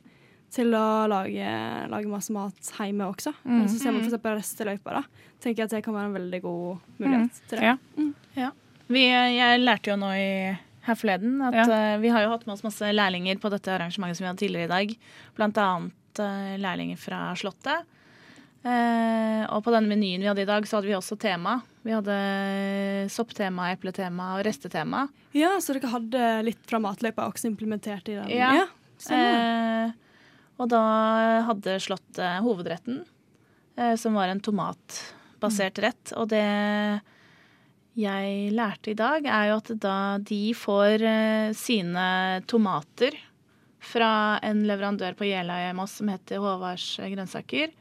[0.54, 1.48] til å lage,
[1.92, 3.34] lage masse mat hjemme også.
[3.46, 5.02] Og Så ser man for eksempel resteløyper.
[5.02, 5.26] da.
[5.44, 7.74] Tenker jeg at det kan være en veldig god mulighet til det.
[8.38, 8.52] Ja.
[8.88, 10.56] Vi, jeg lærte jo nå i,
[10.88, 11.66] her forleden at Ja.
[11.68, 14.40] uh, vi har jo hatt med oss masse lærlinger på dette arrangementet som vi hadde
[14.40, 14.94] tidligere i dag.
[15.36, 17.84] Blant annet uh, lærlinger fra Slottet.
[18.68, 21.60] Eh, og på denne menyen vi hadde i dag, så hadde vi også tema.
[21.88, 22.18] Vi hadde
[23.14, 25.06] sopptema, epletema og restetema.
[25.38, 28.34] Ja, så dere hadde litt fra matløypa også implementert i den?
[28.34, 28.52] Ja.
[28.64, 28.68] ja
[29.14, 29.92] Eh,
[30.58, 30.82] og da
[31.46, 33.04] hadde Slottet hovedretten,
[33.78, 36.14] eh, som var en tomatbasert rett.
[36.18, 36.44] Og det
[37.98, 42.08] jeg lærte i dag, er jo at da de får eh, sine
[42.50, 43.16] tomater
[43.88, 47.72] fra en leverandør på Jeløya som heter Håvards grønnsaker.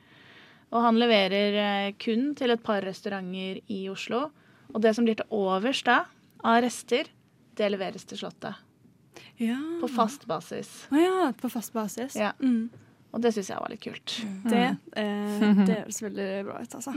[0.75, 4.27] Og han leverer eh, kun til et par restauranter i Oslo.
[4.75, 6.01] Og det som blir til overs da,
[6.43, 7.09] av rester,
[7.57, 8.55] det leveres til Slottet.
[9.39, 9.59] ja.
[9.81, 10.69] På fast basis.
[10.91, 12.17] Å ja, på fast basis.
[12.19, 12.33] Ja.
[12.41, 12.69] Mm.
[13.15, 14.17] Og det syns jeg var litt kult.
[14.45, 14.65] Det,
[14.99, 16.93] eh, det høres veldig bra ut, altså.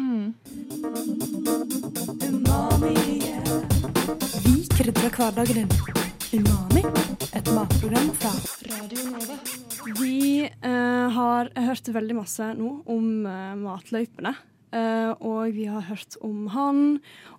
[4.44, 6.19] Vi krydrer hverdagen din.
[6.34, 6.84] Umami,
[7.34, 8.30] et matprogram fra
[8.70, 9.38] Radio Nova.
[9.98, 14.36] Vi eh, har hørt veldig masse nå om eh, matløypene.
[14.70, 16.82] Eh, og vi har hørt om han,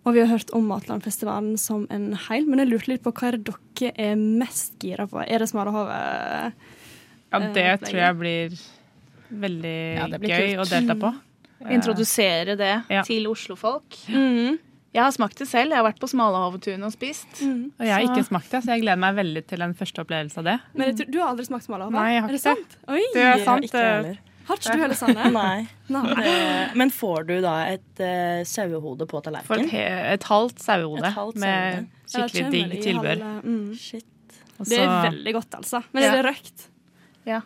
[0.02, 2.48] og vi har hørt om Matlandfestivalen som en heil.
[2.50, 5.22] Men jeg lurte litt på hva er det dere er mest gira på?
[5.22, 5.94] Er det Smalahove?
[5.94, 8.54] Ja, Eh, det tror jeg blir
[9.30, 10.64] veldig Ja, blir gøy kult.
[10.64, 11.12] å delta på.
[11.70, 13.04] Introdusere det Ja.
[13.06, 14.00] til oslofolk.
[14.08, 14.58] Mm.
[14.92, 15.70] Jeg har smakt det selv.
[15.70, 17.28] Jeg har vært på Smalahovetunet og spist.
[17.46, 17.70] Mm.
[17.78, 20.02] Og jeg har Så- ikke smakt det, så jeg gleder meg veldig til en første
[20.02, 20.60] opplevelse av det.
[20.74, 21.92] Men jeg tror, du har aldri smakt Smalahove?
[21.92, 22.76] Nei, jeg har ikke det?
[22.88, 23.02] Oi!
[23.14, 23.64] Det er Ja, sant.
[23.64, 24.18] ikke heller.
[24.50, 25.30] Har ikke du heller, Sanne?
[25.40, 25.68] Nei.
[25.88, 26.24] Nei.
[26.26, 29.70] Eh, Men får du da et uh, sauehode på et, tallerkenen?
[29.72, 31.86] et halvt sauehode Et halvt med sauehode.
[32.10, 33.42] Ja, skikkelig kommer digg tilbør.
[33.44, 33.76] Mm.
[33.78, 34.04] Shit.
[34.58, 35.84] Også, Det er veldig godt, altså.
[35.92, 36.08] Men Ja.
[36.16, 36.66] er det røkt?
[37.26, 37.40] Ja.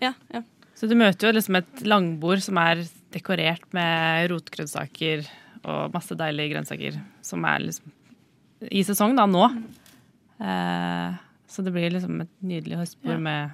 [0.00, 0.12] Ja.
[0.32, 0.42] ja.
[0.76, 5.26] Så du møter jo liksom et langbord som er dekorert med rotgrønnsaker
[5.64, 7.92] og masse deilige grønnsaker, som er liksom
[8.70, 9.44] i sesong da, nå.
[10.40, 11.16] Eh,
[11.48, 13.18] så det blir liksom et nydelig høstbord Ja.
[13.18, 13.50] med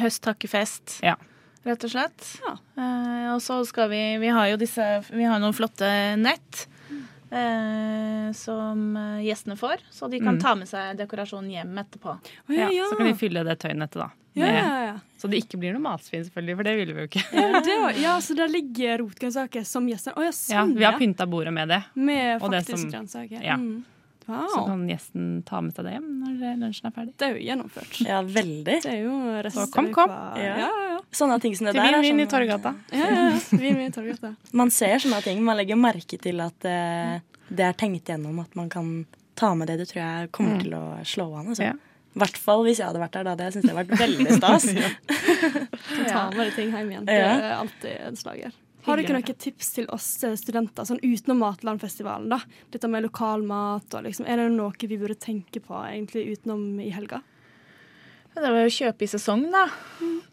[0.00, 1.16] Høsttakkefest, Ja.
[1.66, 2.40] rett og slett.
[2.46, 2.54] Ja.
[2.78, 6.66] Eh, og så skal vi Vi har jo disse Vi har noen flotte nett.
[7.30, 10.42] Eh, som eh, gjestene får, så de kan Mm.
[10.42, 12.14] ta med seg dekorasjonen hjem etterpå.
[12.48, 12.84] Oh, ja, ja.
[12.90, 14.10] Så kan de fylle det tøynettet, da.
[14.34, 14.98] ja, Med, ja, ja.
[15.18, 17.24] Så det ikke blir noe matsvinn, selvfølgelig, for det vil vi jo ikke.
[17.86, 20.12] Var, ja, så der ligger rotgrønnsaker som gjester.
[20.16, 23.42] Oh, ja, Ja, sånn, vi har pynta bordet med det, Med som- grønnsaker.
[23.42, 23.56] ja.
[24.26, 24.48] Mm.
[24.50, 27.12] så kan gjesten ta med seg det hjem når lunsjen er ferdig.
[27.16, 27.98] Det er jo gjennomført.
[28.02, 28.64] Ja, veldig.
[28.82, 30.10] Det er jo resten Så kom, kom.
[30.10, 30.56] Ja, Ja.
[30.64, 30.98] ja, ja.
[31.14, 31.94] Sånne ting som det Til der.
[31.94, 32.74] er vin, vin i sånn- Torgata.
[32.90, 33.06] ja.
[33.52, 34.34] Vin.
[34.52, 35.42] Man ser sånne ting.
[35.44, 39.68] Man legger merke til at uh, det er tenkt gjennom at man kan ta med
[39.68, 39.78] det.
[39.78, 41.46] Det tror jeg kommer til å slå an.
[41.54, 41.62] Altså.
[41.62, 41.72] Ja.
[42.16, 43.24] I hvert fall hvis jeg hadde vært der.
[43.24, 44.66] Da hadde jeg det hadde vært veldig stas.
[44.74, 46.08] ja.
[46.10, 47.04] ta med deg ting hjem igjen.
[47.06, 48.52] Det er alltid en slager.
[48.86, 50.06] Har dere noen tips til oss
[50.40, 52.28] studenter sånn utenom Matlandfestivalen?
[52.30, 52.38] da?
[52.70, 56.90] Dette med lokalmat og liksom, Er det noe vi burde tenke på egentlig utenom i
[56.94, 57.22] helga?
[58.34, 59.66] Ja, Det var jo kjøpe i sesong, da.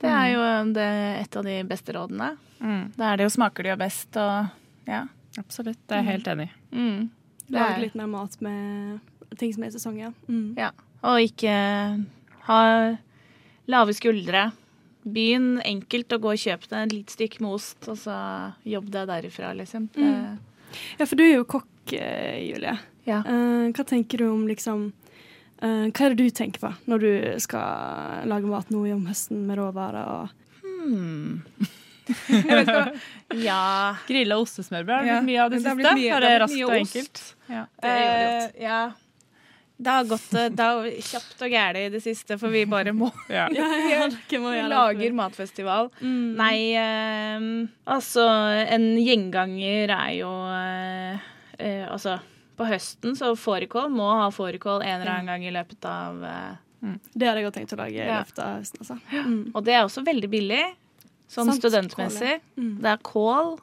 [0.04, 0.89] Det er jo det,
[1.24, 2.38] et av de beste rådene.
[2.60, 4.50] Mm, Da er det jo, smaker det jo best og
[4.88, 5.06] ja.
[5.39, 6.54] absolutt, det er jeg helt enig i.
[6.76, 7.10] Mm.
[7.54, 9.00] Lage litt mer mat med
[9.39, 10.12] ting som er i sesong, ja.
[10.28, 10.54] Mm.
[10.58, 10.72] Ja.
[11.04, 11.54] Og ikke
[12.48, 12.60] ha
[13.68, 14.52] lave skuldre.
[15.04, 18.16] Begynn enkelt å gå og kjøpe deg et lite stykke med ost, og så
[18.63, 19.89] jobb deg derifra, liksom.
[19.98, 20.38] Mm.
[21.00, 22.78] Ja, for du er jo kokk, eh, Julie.
[23.06, 23.20] ja.
[23.28, 24.94] Eh, hva tenker du om liksom
[25.62, 29.46] eh, Hva er det du tenker på når du skal lage mat nå om høsten
[29.48, 30.30] med råvarer og
[30.84, 31.44] Hmm.
[33.34, 33.96] Ja.
[34.08, 35.94] Grilla ostesmørbrød har blitt mye av det det siste.
[35.96, 36.96] mye- er det blitt raskt mye og ost.
[36.96, 37.22] enkelt?
[37.50, 37.63] Ja.
[37.82, 38.80] Det eh, ja.
[39.84, 42.93] Det har gått eh, det har kjapt og gæli i det siste, for vi bare
[42.96, 43.48] må Ja.
[44.30, 45.89] Vi lager matfestival.
[46.02, 46.36] Mm.
[46.39, 47.48] Nei, eh,
[47.96, 48.28] altså
[48.76, 51.26] En gjenganger er jo eh,
[51.60, 52.19] eh, Altså,
[52.58, 56.93] på høsten så fårikål må ha fårikål en eller annen gang i løpet av eh,
[57.13, 58.84] Det hadde jeg godt tenkt å lage i løpet av høsten.
[58.86, 59.00] Altså.
[59.12, 59.43] Mm.
[59.54, 60.63] Og det er også veldig billig.
[61.34, 62.38] Sånn Sant, studentmessig.
[62.54, 62.74] kål.
[62.84, 63.54] Det er kål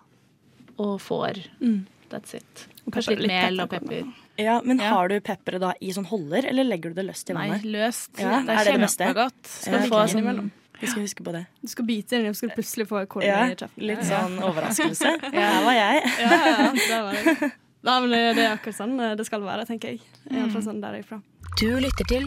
[0.80, 1.42] og får.
[1.60, 1.82] Mm.
[2.10, 2.66] That's it.
[2.86, 4.08] Og Kanskje pepper, litt litt mel og pepper.
[4.42, 4.90] Ja, Men Ja.
[4.94, 7.62] har du pepperet da i sånn holder, eller legger du det løst i vannet?
[7.64, 8.10] Nei, løst.
[8.18, 9.46] Ja, det er er, kjempegodt.
[9.46, 10.50] Skal Ja, få sånn
[10.80, 11.46] Vi skal huske på det.
[11.60, 13.84] Du skal bite inn, og så skal du plutselig få kål Ja, i kjeften.
[13.84, 15.10] litt sånn overraskelse.
[15.32, 16.02] Her var jeg.
[16.20, 17.52] Ja, ja, det var jeg.
[17.82, 20.00] Nei, men det er akkurat sånn det skal være, tenker jeg.
[20.30, 21.20] Iallfall sånn derifra.
[21.60, 22.26] Du lytter til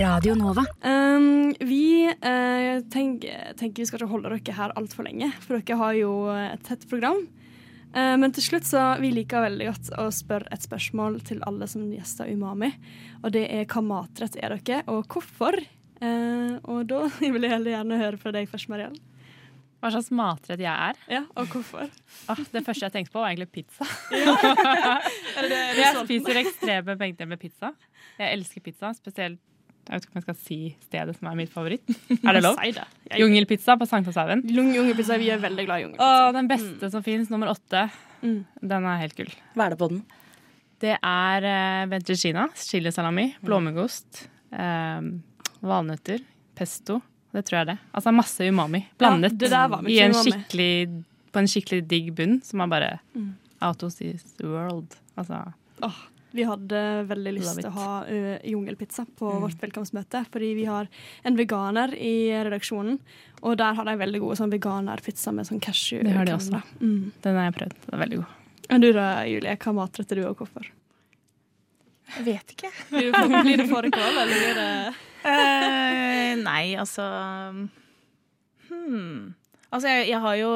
[0.00, 0.64] Radio Nova.
[0.82, 5.76] Um, vi uh, tenker, tenker vi skal ikke holde dere her altfor lenge, for dere
[5.78, 7.26] har jo et tett program.
[7.92, 11.68] Eh, men til slutt så vi liker veldig godt å spørre et spørsmål til alle
[11.68, 12.72] som gjester Umami.
[13.22, 15.58] Og det er hva matrett er dere, og hvorfor?
[16.02, 18.96] Eh, og da vil jeg veldig gjerne høre fra deg først, Mariell.
[19.82, 20.98] Hva slags matrett jeg er?
[21.10, 21.88] Ja, og hvorfor?
[22.30, 23.86] Ah, det første jeg tenkte på, var egentlig pizza.
[24.12, 27.72] Er det det, er det Jeg spiser ekstreme mengder med pizza.
[28.14, 29.40] Jeg elsker pizza, spesielt
[29.88, 31.88] Jeg vet ikke om jeg skal si stedet som er mitt favoritt.
[32.26, 32.56] Er det lov?
[32.62, 32.84] Si det.
[33.18, 34.44] Jungelpizza på Sankthanshaugen.
[34.48, 36.32] Jungelpizza, vi er veldig glad i Å, jungelpizza.
[36.38, 37.88] den beste som fins, nummer åtte.
[38.22, 38.40] Mm.
[38.62, 39.32] Den er helt gull.
[39.56, 40.02] Hva er det på den?
[40.82, 45.04] Det er uh, ventricina, chilisalami, blåmuggost, eh,
[45.62, 46.22] valnøtter,
[46.58, 47.00] pesto.
[47.32, 47.76] Det tror jeg det.
[47.96, 49.38] Altså masse umami blandet
[49.88, 50.72] i en skikkelig,
[51.32, 53.30] på en skikkelig digg bunn som er bare Mm.
[53.62, 54.96] out of this world.
[55.16, 55.96] Altså, Åh,
[56.34, 59.40] vi hadde veldig lyst til å ha uh, jungelpizza på Mm.
[59.44, 60.88] vårt velkomstmøte, fordi vi har
[61.24, 62.98] en veganer i redaksjonen,
[63.42, 66.02] og der har de veldig gode sånn veganerpizza med sånn cashew.
[66.04, 66.62] Det har de også.
[66.80, 67.12] Mm.
[67.22, 67.76] den har jeg prøvd.
[67.86, 68.38] Den er veldig god.
[68.70, 70.68] Men du da, Julie, hva matretter du, og hvorfor?
[72.16, 72.70] Jeg vet ikke.
[72.90, 74.72] Blir det, fårikål, eller blir det
[75.24, 77.04] uh, nei, altså
[78.68, 79.34] hmm.
[79.72, 80.50] Altså, jeg, jeg har jo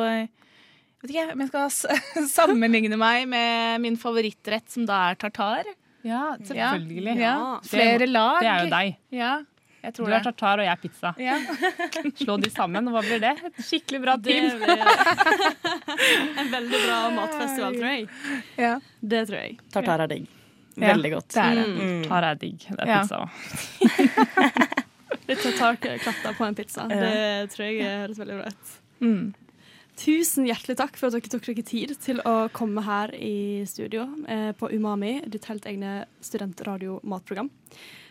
[1.06, 5.68] Vet ikke om jeg skal sammenligne meg med min favorittrett, som da er tartar.
[6.06, 7.14] Ja, selvfølgelig.
[7.18, 7.34] Ja.
[7.36, 7.60] Ja.
[7.66, 8.40] Flere lag.
[8.42, 8.96] Det er jo deg.
[9.14, 9.30] Ja,
[9.86, 10.20] jeg Du er det.
[10.26, 11.12] tartar, og jeg er pizza.
[11.22, 11.36] Ja.
[12.22, 13.32] Slå de sammen, og hva blir det?
[13.52, 14.58] Et skikkelig bra Det team.
[14.58, 14.82] blir
[16.42, 18.08] en veldig bra matfestival, tror jeg.
[18.58, 18.72] Ja.
[19.02, 19.58] Det tror jeg.
[19.74, 20.26] Tartar er digg.
[20.76, 21.28] Veldig godt.
[21.32, 21.66] Det er det.
[21.72, 22.02] Mm.
[22.04, 22.66] Tartar er digg.
[22.66, 23.00] Det er Ja.
[23.02, 23.30] pizza òg.
[25.26, 26.84] Litt tartarklatter på en pizza.
[26.90, 28.74] Det tror jeg høres veldig bra ut.
[29.02, 29.24] Mm.
[29.96, 34.04] Tusen hjertelig takk for at dere tok dere tid til å komme her i studio
[34.28, 37.48] eh, på Umami, ditt helt egne studentradiomatprogram.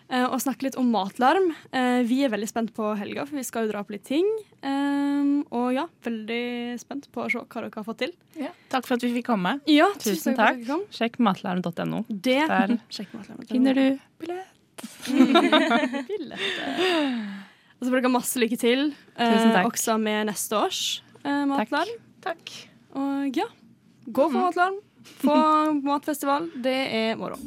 [0.09, 1.51] Eh, og snakke litt om matlarm.
[1.73, 4.25] Eh, vi er veldig spent på helga, for vi skal jo dra på litt ting.
[4.65, 8.13] Eh, og ja, veldig spent på å se hva dere har fått til.
[8.41, 8.49] Ja.
[8.73, 9.57] Takk for at vi fikk komme.
[9.69, 10.65] Ja, Tusen tusen takk.
[10.65, 10.89] takk.
[10.93, 12.03] Sjekk matlarm.no.
[12.09, 13.45] Der Sjekk matlarm.
[13.53, 13.85] finner du
[14.21, 14.51] billett.
[16.09, 16.45] Billett.
[17.75, 18.87] Og så får dere masse lykke til,
[19.19, 20.83] eh, også med neste års
[21.25, 21.93] eh, matlarm.
[22.25, 22.51] Takk.
[22.95, 23.47] Og ja,
[24.05, 24.43] gå for mm.
[24.47, 24.77] matlarm.
[25.21, 25.37] Få
[25.89, 26.49] matfestival.
[26.63, 27.37] Det er moro.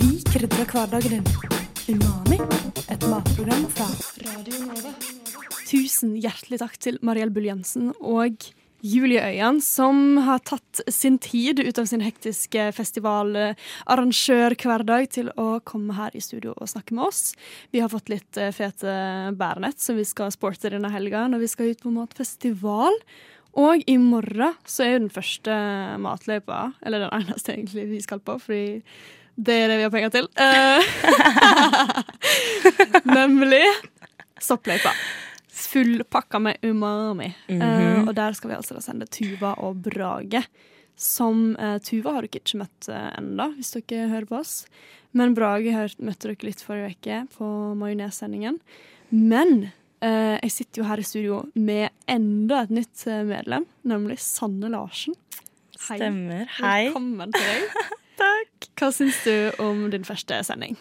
[0.00, 1.26] Vi krydrer hverdagen din.
[1.92, 2.38] Umami,
[2.88, 3.88] et matprogram fra
[4.26, 4.92] Radio Nova.
[5.66, 8.44] Tusen hjertelig takk til Mariell Bull Jensen og
[8.82, 15.94] Julie Øyan, som har tatt sin tid ut av sin hektiske festivalarrangørhverdag til å komme
[15.94, 17.38] her i studio og snakke med oss.
[17.70, 21.50] Vi har fått litt eh, fete bærenett som vi skal sporte denne helga når vi
[21.54, 22.90] skal ut på matfestival.
[23.62, 25.54] Og i morgen så er jo den første
[26.02, 28.82] matløypa, eller den eneste egentlig vi skal på, fordi
[29.36, 30.26] det er det vi har penger til.
[30.42, 30.80] Eh,
[33.20, 33.66] Nemlig
[34.42, 34.90] soppløypa.
[35.70, 37.30] Fullpakka med umami.
[37.52, 40.44] Eh, og der skal vi altså sende Tuva og Brage.
[40.98, 44.56] Som uh, Tuva har dere ikke møtt uh, ennå, hvis dere hører på oss.
[45.16, 47.48] Men Brage hør, møtte dere litt forrige uke på
[47.80, 48.58] Majones-sendingen.
[49.12, 49.70] Men
[50.04, 54.70] uh, jeg sitter jo her i studio med enda et nytt eh, medlem, nemlig Sanne
[54.72, 55.16] Larsen.
[55.88, 55.98] Hei.
[55.98, 56.46] Stemmer.
[56.60, 56.86] Hei.
[56.90, 57.90] Velkommen til deg.
[58.22, 58.70] Takk.
[58.78, 60.78] Hva syns du om din første sending?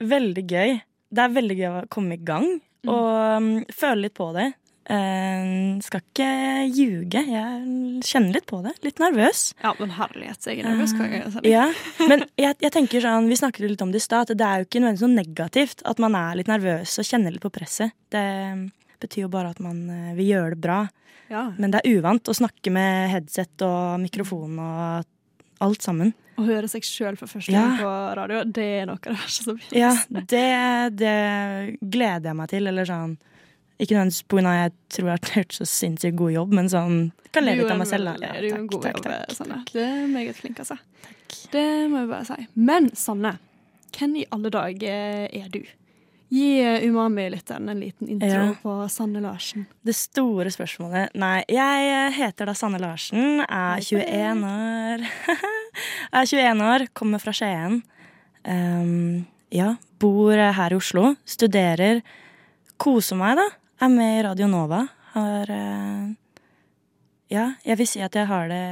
[0.00, 0.80] Veldig gøy.
[1.10, 4.50] Det er veldig gøy å komme i gang og um, føle litt på det.
[4.90, 6.30] Uh, skal ikke
[6.74, 7.20] ljuge.
[7.22, 8.72] Jeg kjenner litt på det.
[8.82, 9.42] Litt nervøs.
[9.62, 11.46] Ja, men herlighet, jeg er nervøs sender.
[11.46, 11.68] Ja,
[12.10, 14.62] Men jeg, jeg tenker sånn, vi snakket litt om det i stad, at det er
[14.62, 17.94] jo ikke nødvendigvis noe negativt at man er litt nervøs og kjenner litt på presset.
[18.10, 18.24] Det
[19.00, 20.80] betyr jo bare at man uh, vil gjøre det bra.
[21.30, 21.46] Ja.
[21.60, 25.06] Men det er uvant å snakke med headset og mikrofon og
[25.62, 26.10] alt sammen.
[26.40, 27.66] Å høre seg sjøl for første Ja.
[27.66, 29.76] gang på radio, det er noe av det verste som finnes.
[29.76, 30.44] Ja, det,
[30.96, 31.16] det
[31.92, 32.70] gleder jeg meg til.
[32.70, 33.18] Eller sånn
[33.80, 36.98] Ikke nødvendigvis av jeg tror jeg har gjort så sinnssykt god jobb, men sånn
[37.32, 38.10] kan le litt av meg selv.
[38.20, 38.32] Da.
[38.40, 39.58] Du gjør en god takk, jobb, takk, Sanne.
[39.60, 39.72] takk.
[39.72, 40.76] Det er meget flink, altså.
[41.52, 42.46] Det må jeg bare si.
[42.56, 43.32] Men Sanne,
[43.96, 45.60] hvem i alle dager er du?
[46.30, 48.54] Gi eh, Umami-lytteren en liten intro Ja.
[48.62, 49.64] på Sanne Larsen.
[49.82, 55.02] Det store spørsmålet Nei, jeg heter da Sanne Larsen, er 21 år.
[56.20, 57.80] er 21 år, kommer fra Skien.
[58.46, 61.16] Um, ja, bor her i Oslo.
[61.26, 62.00] Studerer
[62.80, 63.48] koser meg, da.
[63.82, 64.84] Er med i Radio Nova.
[65.16, 66.12] Har uh,
[67.30, 68.62] Ja, jeg vil si at jeg har det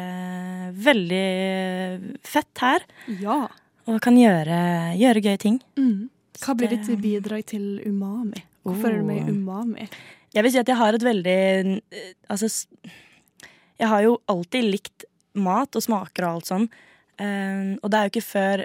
[0.79, 2.87] veldig fett her.
[3.19, 3.41] Ja.
[3.89, 4.61] Og kan gjøre,
[5.01, 5.59] gjøre gøye ting.
[5.79, 6.07] Mm.
[6.43, 8.45] Hva blir ditt bidrag til umami?
[8.67, 9.89] Hvorfor er du med i umami?
[10.35, 12.51] Jeg vil si at jeg har et veldig eh, Altså
[13.79, 15.07] Jeg har jo alltid likt
[15.39, 16.67] mat og smaker og alt sånn.
[17.23, 18.65] Eh, og det er jo ikke før,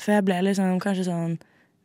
[0.00, 1.36] før jeg ble liksom kanskje sånn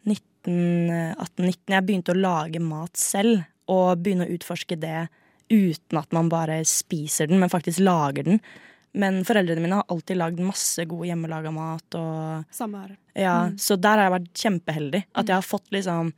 [0.06, 3.44] 19-18-19 jeg begynte å lage mat selv.
[3.70, 5.10] Og begynne å utforske det
[5.50, 8.40] uten at man bare spiser den, men faktisk lager den.
[8.94, 11.96] Men foreldrene mine har alltid lagd masse god hjemmelaga mat.
[12.00, 12.96] Og, Samme her.
[13.14, 15.04] ja, Så der har jeg vært kjempeheldig.
[15.14, 16.14] At jeg har fått liksom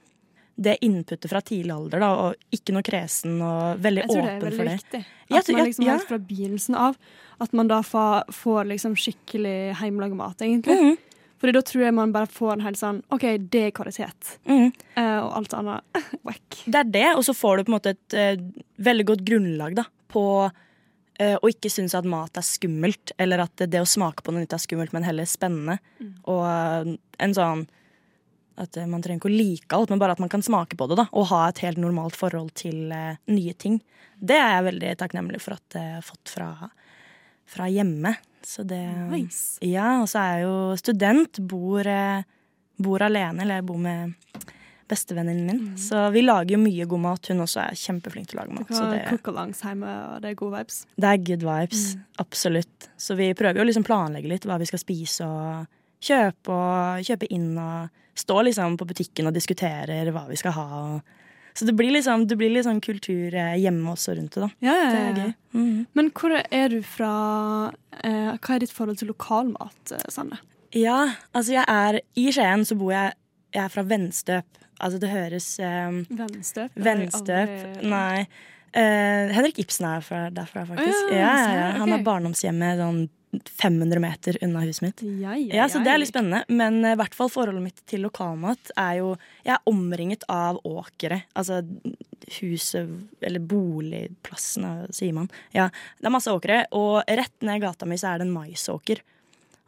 [0.61, 4.31] det inputet fra tidlig alder, da, og ikke noe kresen og veldig åpen for det.
[4.31, 4.99] Jeg tror det er veldig viktig.
[5.31, 5.93] At At man liksom ja.
[5.95, 6.97] helt fra begynnelsen av
[7.41, 10.75] At man da får, får liksom skikkelig hjemmelaga mat, egentlig.
[10.77, 10.97] Mhm,
[11.41, 14.35] Fordi da tror jeg man bare får en helt sånn OK, det er kvalitet.
[14.45, 14.67] Mm.
[14.93, 16.59] Uh, og alt annet wack.
[16.67, 18.43] Det er det, og så får du på en måte et uh,
[18.77, 20.25] veldig godt grunnlag da, på
[21.19, 24.45] eh, å ikke synes at mat er skummelt, eller at det å smake på noe
[24.45, 25.79] nytt er skummelt, men heller spennende.
[26.29, 27.65] Og eh, en sånn
[28.61, 30.87] at eh, man trenger ikke å like alt, men bare at man kan smake på
[30.91, 33.79] det, da, og ha et helt normalt forhold til uh, nye ting.
[34.19, 36.49] Det er jeg veldig takknemlig for at jeg har fått fra,
[37.49, 38.13] fra hjemme.
[38.45, 38.81] Så det
[39.11, 39.61] Nice.
[39.65, 42.21] Ja, og så er jeg jo student, bor, uh,
[42.81, 44.51] bor alene, eller jeg bor med
[44.91, 45.77] bestevenninnen min.
[45.79, 47.31] Så vi lager jo mye god mat.
[47.31, 48.71] Hun også er kjempeflink til å lage mat.
[48.71, 50.81] Så det, cooke langs hjemme, og det er gode vibes.
[50.99, 51.85] det er good vibes.
[52.21, 52.91] Absolutt.
[52.99, 57.29] Så vi prøver jo liksom planlegge litt hva vi skal spise og kjøpe og kjøpe
[57.33, 60.67] inn og stå liksom på butikken og diskuterer hva vi skal ha.
[60.81, 61.17] Og,
[61.53, 64.49] så det blir liksom det blir sånn kultur eh, hjemme også rundt det, da.
[64.63, 65.25] Ja, ja, Det er gøy.
[65.25, 65.33] gøy.
[65.53, 65.85] -hmm.
[65.93, 67.73] Men hvor er du fra
[68.03, 70.39] eh, Hva er ditt forhold til lokalmat, eh, Sanne?
[70.73, 73.13] Ja, altså jeg er I Skien så bor jeg
[73.53, 74.45] Jeg er fra Venstøp.
[74.81, 76.75] Altså det høres um, Vennstøp?
[76.81, 78.27] Aldri- Nei.
[78.71, 81.09] Uh, Henrik Ibsen er fra, derfra, faktisk.
[81.09, 81.71] Oh, ja, ja, ja, ja.
[81.81, 83.01] Han har barndomshjemmet sånn
[83.31, 85.01] 500 meter unna huset mitt.
[85.03, 86.41] Ja, ja, Ja, så det er litt spennende.
[86.51, 89.13] Men eh, i hvert fall forholdet mitt til lokalmat er jo
[89.45, 91.21] Jeg er omringet av åkere.
[91.39, 91.61] Altså
[92.39, 92.91] huset
[93.23, 95.29] Eller boligplassen, sier man.
[95.55, 95.69] Ja,
[95.99, 96.65] det er masse åkre.
[96.75, 99.03] Og rett ned gata mi så er det en maisåker.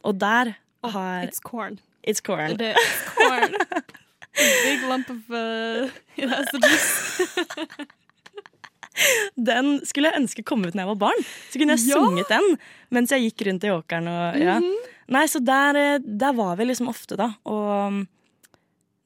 [0.03, 1.79] Og der har It's corn.
[2.03, 2.59] It's corn.
[2.59, 2.75] Er
[3.15, 3.55] corn.
[4.37, 5.89] Big lump of uh.
[9.35, 11.21] Den skulle jeg ønske kom ut når jeg var barn.
[11.49, 11.99] Så kunne jeg Ja!
[12.01, 12.57] sunget den
[12.93, 14.09] mens jeg gikk rundt i åkeren.
[14.09, 14.57] Og, ja.
[15.13, 17.31] Nei, så der, eh, der var vi liksom ofte, da.
[17.49, 18.03] Og um,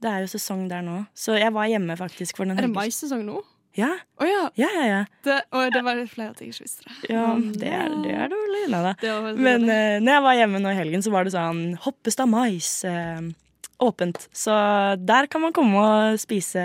[0.03, 1.05] det er jo sesong der nå.
[1.17, 3.39] Så jeg var hjemme faktisk for den Er det maissesong nå?
[3.77, 4.43] Ja, Å ja.
[4.57, 4.85] ja, ja.
[4.89, 5.01] ja.
[5.23, 6.95] Det, å, det var flere at jeg ikke visste det.
[7.13, 8.61] ja det, er, det er dårlig.
[8.73, 8.93] Da.
[9.21, 12.29] Var Men uh, når jeg var hjemme nå i helgen, så var det sånn Hoppestad
[12.31, 13.21] mais eh,
[13.83, 14.27] åpent.
[14.33, 14.53] Så
[14.99, 16.63] der kan man komme og spise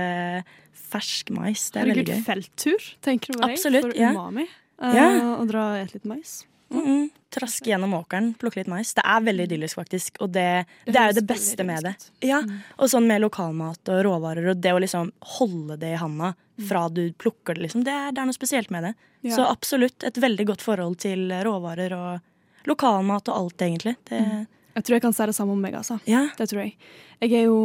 [0.92, 1.70] fersk mais.
[1.72, 2.24] Det er Herregud, veldig gøy.
[2.26, 3.50] felttur, tenker du på?
[3.50, 4.12] Absolutt, For ja.
[4.12, 4.48] umami.
[4.82, 5.08] Uh, Ja.
[5.38, 6.44] Og dra og ete litt mais.
[6.72, 7.10] Mm -mm.
[7.30, 8.94] Traske gjennom åkeren, plukke litt mais.
[8.94, 10.16] Det er veldig idyllisk, faktisk.
[10.20, 11.94] Og det, det, er jo det beste med det.
[12.20, 12.42] Ja,
[12.78, 16.34] Og sånn med lokalmat og råvarer, og det å liksom holde det i handa
[16.68, 17.84] fra du plukker det, liksom.
[17.84, 18.94] Det er, det er noe spesielt med det.
[19.22, 19.36] Ja.
[19.36, 22.20] Så absolutt et veldig godt forhold til råvarer og
[22.64, 23.96] lokalmat og alt, egentlig.
[24.08, 25.98] Det, Jeg tror jeg kan si det samme om meg, altså.
[26.08, 26.26] Ja.
[26.38, 26.76] Det tror jeg.
[27.22, 27.58] Jeg er jo,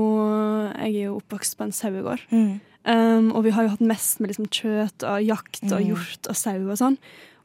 [0.76, 2.22] jeg er jo oppvokst på en sauegård.
[2.32, 2.60] Mm.
[2.88, 5.88] Um, og vi har jo hatt mest med liksom kjøtt og jakt og Mm.
[5.90, 6.98] hjort og sau og sånn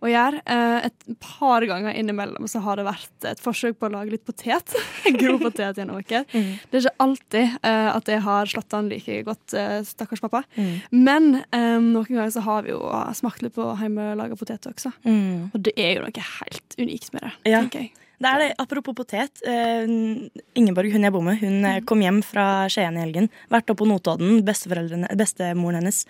[0.02, 0.40] å gjøre.
[0.50, 4.24] Eh, et par ganger innimellom så har det vært et forsøk på å lage litt
[4.26, 4.74] potet.
[5.20, 6.24] Grov potet gjennom en åker.
[6.34, 6.58] Mm.
[6.70, 10.42] Det er ikke alltid eh, at jeg har slått an like godt, eh, stakkars pappa.
[10.58, 10.72] Mm.
[10.90, 12.80] Men um, noen ganger så har vi jo
[13.14, 14.90] smakt litt på hjemmelaga potet også.
[15.06, 15.50] Mm.
[15.54, 17.62] Og det er jo noe helt unikt med det, Ja.
[17.62, 17.92] tenker jeg.
[18.22, 18.50] Det er det.
[18.62, 19.42] Apropos potet.
[19.42, 23.26] Uh, Ingeborg, hun jeg bor med, hun eh, kom hjem fra Skien i helgen.
[23.50, 24.44] Vært oppe på Notodden.
[24.46, 26.04] Bestemoren hennes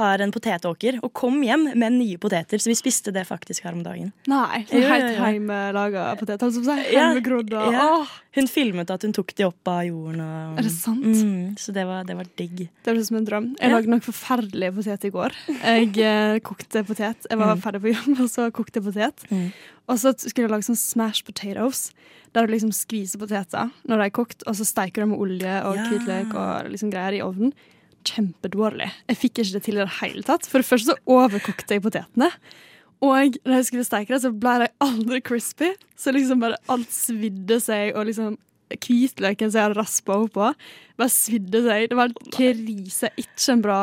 [0.00, 2.56] har en potetåker og kom hjem med nye poteter.
[2.62, 4.12] Så vi spiste det faktisk her om dagen.
[4.30, 6.46] Nei, jo, helt hjemmelaga poteter?
[6.48, 7.10] Altså, så Ja,
[7.72, 8.06] ja.
[8.32, 10.20] Hun filmet at hun tok de opp av jorden.
[10.24, 11.04] Og, Er det sant?
[11.04, 12.56] Mm, så det var, det var digg.
[12.82, 13.50] Det høres ut som en drøm.
[13.60, 15.36] Jeg lagde nok forferdelig potet i går.
[15.60, 17.26] Jeg eh, kokte potet.
[17.28, 17.60] Jeg var Mm.
[17.60, 19.26] ferdig på jobb, og så kokte jeg potet.
[19.30, 19.52] Mm.
[19.92, 21.90] Og så skulle jeg lage sånn smash potatoes.
[22.32, 25.58] Der du liksom skviser poteter når de er kokt, og så steiker du med olje
[25.68, 25.84] og Ja.
[25.90, 27.52] hvitløk og liksom greier i ovnen.
[28.08, 28.90] Kjempedårlig.
[29.10, 30.46] Jeg fikk ikke det til i det hele tatt.
[30.48, 32.30] For det første så overkokte jeg potetene.
[33.02, 35.72] Og når jeg skulle steke det, så ble de aldri crispy.
[35.98, 38.38] Så liksom bare alt svidde seg og liksom
[38.80, 40.50] hvitløken som jeg hadde raspa oppå,
[41.00, 41.88] bare svidde seg.
[41.90, 43.10] Det var en krise.
[43.20, 43.78] Ikke en bra,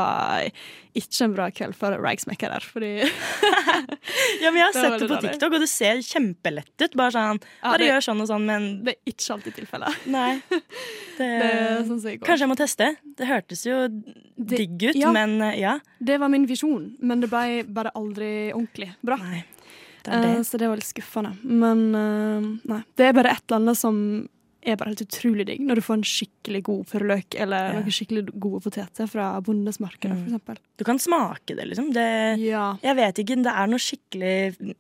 [0.97, 2.91] ikke en bra kveld for ragsmekka der, fordi
[4.41, 5.21] Ja, men Jeg har Det sett det veldig på.
[5.27, 6.95] TikTok, og det ser kjempelett ut.
[6.99, 9.99] Bare sånn, Ja, bare det- gjør sånn og sånn, men det er ikke alltid tilfellet.
[10.17, 10.31] nei.
[10.49, 11.51] Det, Det
[11.87, 12.21] sånn som jeg.
[12.25, 12.89] Kanskje jeg må teste.
[13.19, 13.77] Det hørtes jo
[14.39, 15.11] digg ut, ja.
[15.15, 15.77] men eh, ja.
[15.99, 19.17] Det var min visjon, men det ble bare aldri ordentlig bra.
[19.21, 19.43] Nei.
[19.99, 20.29] Det det.
[20.37, 21.33] Eh, så det var litt skuffende.
[21.43, 22.81] Men eh, nei.
[22.95, 23.97] Det er bare et eller annet som
[24.65, 27.79] er bare helt utrolig digg når du får en skikkelig god purreløk eller Ja.
[27.79, 30.39] noen skikkelig gode poteter fra bondens marked, Mm.
[30.45, 30.55] for.
[30.77, 31.93] Du kan smake det, liksom.
[31.93, 32.75] Det, Ja.
[32.83, 34.75] jeg vet ikke, det er noe skikkelig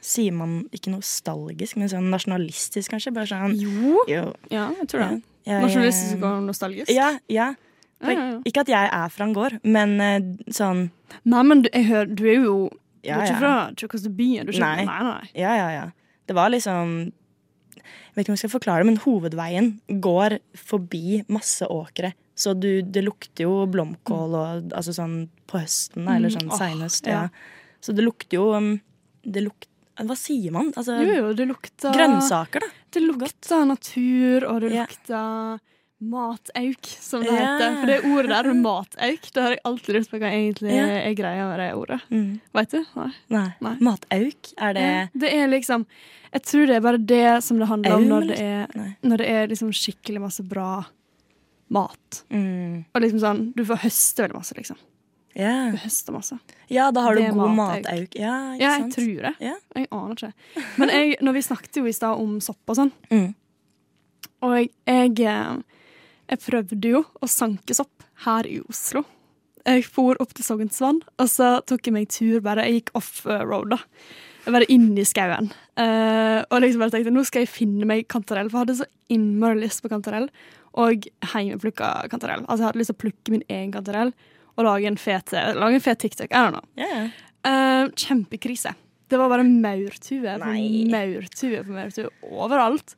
[0.00, 3.12] Sier man ikke nostalgisk, men sånn nasjonalistisk, kanskje?
[3.14, 4.02] Bare sånn Jo.
[4.08, 4.34] Jo.
[4.50, 5.22] Ja, jeg tror det.
[5.46, 6.88] Ja, Nasjonalistisk og nostalgisk.
[6.90, 7.54] Ja, ja.
[8.02, 8.40] Ja.
[8.46, 10.20] Ikke at jeg er fra en gård, men eh,
[10.50, 10.90] sånn
[11.24, 12.70] Nei, men du, hører, du er jo
[13.02, 13.72] Du er ikke fra
[14.40, 14.84] er Nei.
[14.84, 15.28] Nei, nei.
[15.34, 15.90] Ja, ja, ja.
[16.26, 17.12] Det var liksom
[17.82, 19.70] Jeg vet ikke om jeg skal forklare det, men hovedveien
[20.04, 22.12] går forbi masse åkre.
[22.40, 25.16] Så du, det lukter jo blomkål og altså sånn
[25.50, 27.06] på høsten, eller Mm, sånn seinhøst.
[27.10, 27.26] ja.
[27.80, 28.74] Så det lukter jo um,
[29.24, 29.68] Det lukter
[30.04, 30.70] Hva sier man?
[30.76, 32.68] Altså Jo, jo, det lukter grønnsaker, da.
[32.92, 35.60] Det lukter natur, og det lukter lukter
[36.00, 37.42] matauk, som det yeah.
[37.60, 37.74] heter.
[37.80, 40.92] For det ordet der, matauk, det har jeg alltid lurt på hva egentlig yeah.
[41.10, 41.98] er greia med det ordet.
[42.10, 42.30] Mm.
[42.56, 42.78] Vet du?
[42.96, 43.10] Nei.
[43.36, 43.46] Nei.
[43.60, 43.74] Nei.
[43.84, 44.52] Matauk?
[44.56, 45.84] Er det Ja, det er liksom
[46.32, 49.28] Jeg tror det er bare det som det handler om når det er, når det
[49.28, 50.84] er liksom skikkelig masse bra
[51.70, 52.22] mat.
[52.30, 52.84] mm.
[52.94, 54.78] Og liksom sånn Du får høste veldig masse, liksom.
[55.38, 55.70] ja.
[55.74, 56.38] Du høster masse.
[56.70, 57.84] ja, da har du Det god matauk.
[57.84, 58.14] matauk.
[58.18, 58.94] Ja, ikke Ja, jeg sant?
[58.94, 59.34] tror det.
[59.40, 59.58] Yeah.
[59.76, 60.32] Jeg aner ikke.
[60.78, 63.34] Men jeg, når vi snakket jo i stad om sopp og sånn, Mm.
[64.42, 65.56] og jeg, jeg, eh,
[66.30, 69.04] jeg prøvde jo å sanke sopp her i Oslo.
[69.66, 72.64] Jeg for opp til Sognsvann, og så tok jeg meg tur bare.
[72.68, 73.80] Jeg gikk off-road, da.
[74.46, 75.50] Jeg Bare inn i skauen.
[75.76, 78.88] Uh, og liksom bare tenkte nå skal jeg finne meg kantarell, for jeg hadde så
[79.12, 80.30] innmari lyst på kantarell.
[80.80, 82.44] Og hjemmeplukka kantarell.
[82.46, 84.14] Altså Jeg hadde lyst til å plukke min egen kantarell
[84.56, 86.30] og lage en fet, lage en fet TikTok.
[86.30, 86.66] I don't know.
[86.78, 87.02] Ja, ja.
[87.50, 88.74] Eh, kjempekrise.
[89.08, 90.50] Det var bare maurtue på
[90.92, 92.94] maurtue på maurtue overalt.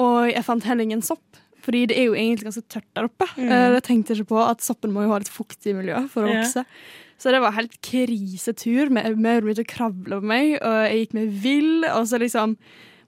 [0.00, 3.28] Og jeg fant heller ingen sopp, fordi det er jo egentlig ganske tørt der oppe.
[3.36, 3.48] Mm.
[3.48, 6.32] Eh, jeg tenkte ikke på at soppen må jo ha litt fuktig miljø for å
[6.32, 6.64] vokse.
[6.64, 7.00] vokse.
[7.22, 8.90] Så det var helt krisetur.
[8.90, 11.84] med Maur begynte å kravle på meg, og jeg gikk meg vill.
[11.92, 12.56] Og så liksom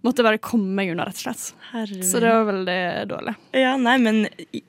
[0.05, 1.47] måtte jeg bare komme meg unna, rett og slett.
[1.73, 2.03] Herre.
[2.07, 2.81] Så det var veldig
[3.11, 3.35] dårlig.
[3.59, 4.21] Ja, nei, men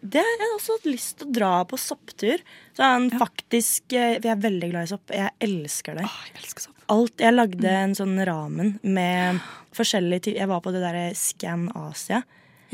[0.02, 2.42] det har også hatt lyst til å dra på sopptur.
[2.78, 5.14] Sånn faktisk eh, Jeg er veldig glad i sopp.
[5.14, 6.08] Jeg elsker det.
[6.08, 6.80] Åh, jeg elsker sopp.
[6.96, 9.44] Alt, jeg lagde en sånn ramen med
[9.76, 12.24] forskjellige Jeg var på det derre Scan Asia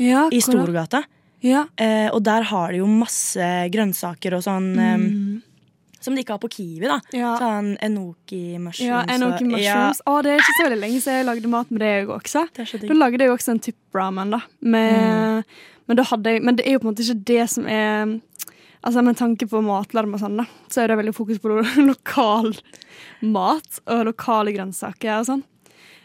[0.02, 0.40] Ja, i?
[0.42, 1.04] Storgata.
[1.42, 1.64] Ja.
[1.76, 5.42] Eh, og der har de jo masse grønnsaker og sånn eh, Mm.
[6.02, 6.86] som de ikke har på Kiwi.
[6.86, 7.32] da Ja.
[7.38, 8.80] Sånn enoki mushrooms.
[8.86, 9.92] Ja, enoki og- Ja.
[10.06, 12.48] Å, det er ikke så veldig lenge siden jeg lagde mat med det også.
[12.54, 14.40] Det Da lagde jeg også en type ramen, da.
[14.60, 15.44] Med,
[15.88, 18.20] men, da jeg, men det er jo på en måte ikke det som er
[18.84, 21.62] Altså Med tanke på matlarm og sånn, da, så er det veldig fokus på lo-
[21.86, 22.52] lokal
[23.22, 25.42] mat og lokale grønnsaker og sånn.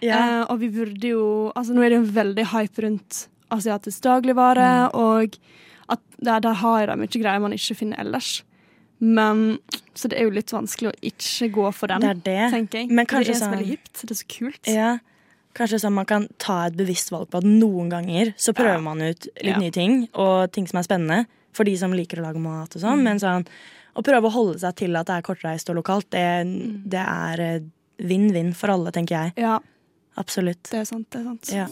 [0.03, 4.89] Eh, og vi burde jo Altså Nå er det jo veldig hype rundt asiatisk dagligvare,
[4.91, 4.95] Mm.
[4.95, 5.37] og
[5.89, 8.43] at der, der har de mye greier man ikke finner ellers.
[8.99, 9.59] Men
[9.93, 12.51] Så det er jo litt vanskelig å ikke gå for den, Det er det.
[12.53, 12.89] tenker jeg.
[12.91, 14.01] Men kanskje det er så veldig hipt.
[14.01, 14.67] Det er så kult.
[14.67, 14.97] Ja.
[15.55, 18.79] Kanskje sånn man kan ta et bevisst valg på at noen ganger så prøver Ja.
[18.81, 19.57] man ut litt Ja.
[19.57, 22.81] nye ting, og ting som er spennende for de som liker å lage mat og
[22.81, 23.01] sånn.
[23.01, 23.45] Men sånn,
[23.95, 27.39] å prøve å holde seg til at det er kortreist og lokalt, det, det er
[27.39, 27.59] eh,
[27.99, 29.33] vinn-vinn for alle, tenker jeg.
[29.37, 29.59] Ja,
[30.15, 30.61] Absolutt.
[30.69, 31.09] det er sant.
[31.09, 31.49] Det er sant.
[31.51, 31.65] Ja.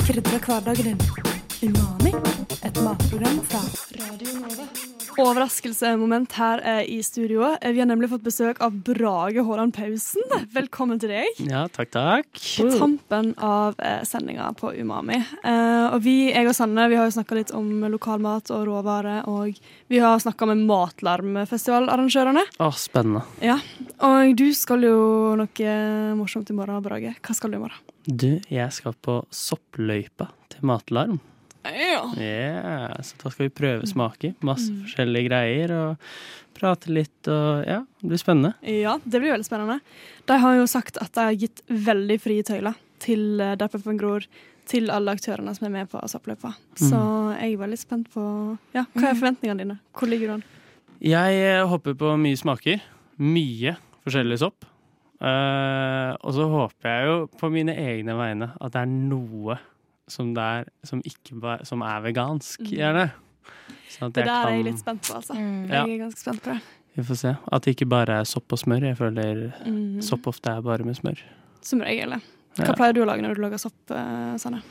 [0.00, 1.00] Vi krydrer hverdagen din.
[1.60, 2.12] Umami,
[2.64, 3.58] et matprogram fra
[4.00, 4.64] Radio Nova.
[5.20, 7.42] Overraskelsesmoment her eh, i studio.
[7.60, 10.24] Eh, Vi har nemlig fått besøk av Brage Håland Pausen.
[10.54, 11.42] Velkommen til deg.
[11.44, 12.30] Ja, takk, takk.
[12.32, 15.20] På tampen av eh, sendinga på Umami.
[15.20, 19.28] Eh, og vi, jeg og Sanne vi har jo snakka litt om lokalmat og råvarer,
[19.28, 19.60] og
[19.92, 22.46] vi har snakka med Matlarmfestivalarrangørene.
[22.56, 23.26] Å, spennende.
[23.44, 23.60] Ja.
[24.08, 25.78] Og du skal jo noe
[26.16, 27.18] morsomt i morgen, Brage.
[27.20, 27.89] Hva skal du i morgen?
[28.06, 31.18] Du, jeg skal på soppløypa til Matlarm.
[31.64, 32.06] Ja.
[32.16, 34.32] Yeah, så da skal vi prøve smaker.
[34.40, 34.84] Masse Mm.
[34.86, 35.96] forskjellige greier og
[36.56, 38.54] prate litt og Ja, det blir spennende.
[38.62, 39.80] Ja, det blir veldig spennende.
[40.26, 43.98] De har jo sagt at de har gitt veldig frie tøyler til eh, Der Peppen
[43.98, 44.24] gror,
[44.66, 46.54] til alle aktørene som er med på Soppløypa.
[46.76, 49.78] Så jeg er veldig spent på ja, Hva er forventningene dine?
[49.92, 50.44] Hvor ligger du an?
[51.00, 52.80] Jeg hopper håper på mye smaker.
[53.18, 54.64] Mye forskjellig sopp.
[55.20, 59.58] Eh, og så håper jeg jo på mine egne vegne at det er noe
[60.10, 63.10] som, det er, som, ikke, ba- som er vegansk, gjerne.
[63.92, 64.48] Sånn at Det jeg kan...
[64.48, 65.36] er jeg litt spent på, altså.
[65.36, 65.84] Ja.
[65.84, 66.60] Jeg er ganske spent på det.
[66.96, 67.34] Vi får se.
[67.54, 68.88] At det ikke bare er sopp og smør.
[68.88, 70.00] Jeg føler Mm.
[70.02, 71.20] sopp ofte er bare med smør.
[71.62, 72.16] Som regel.
[72.16, 72.20] ja.
[72.64, 74.62] Hva pleier du å lage når du lager sopp, eh, Sanne?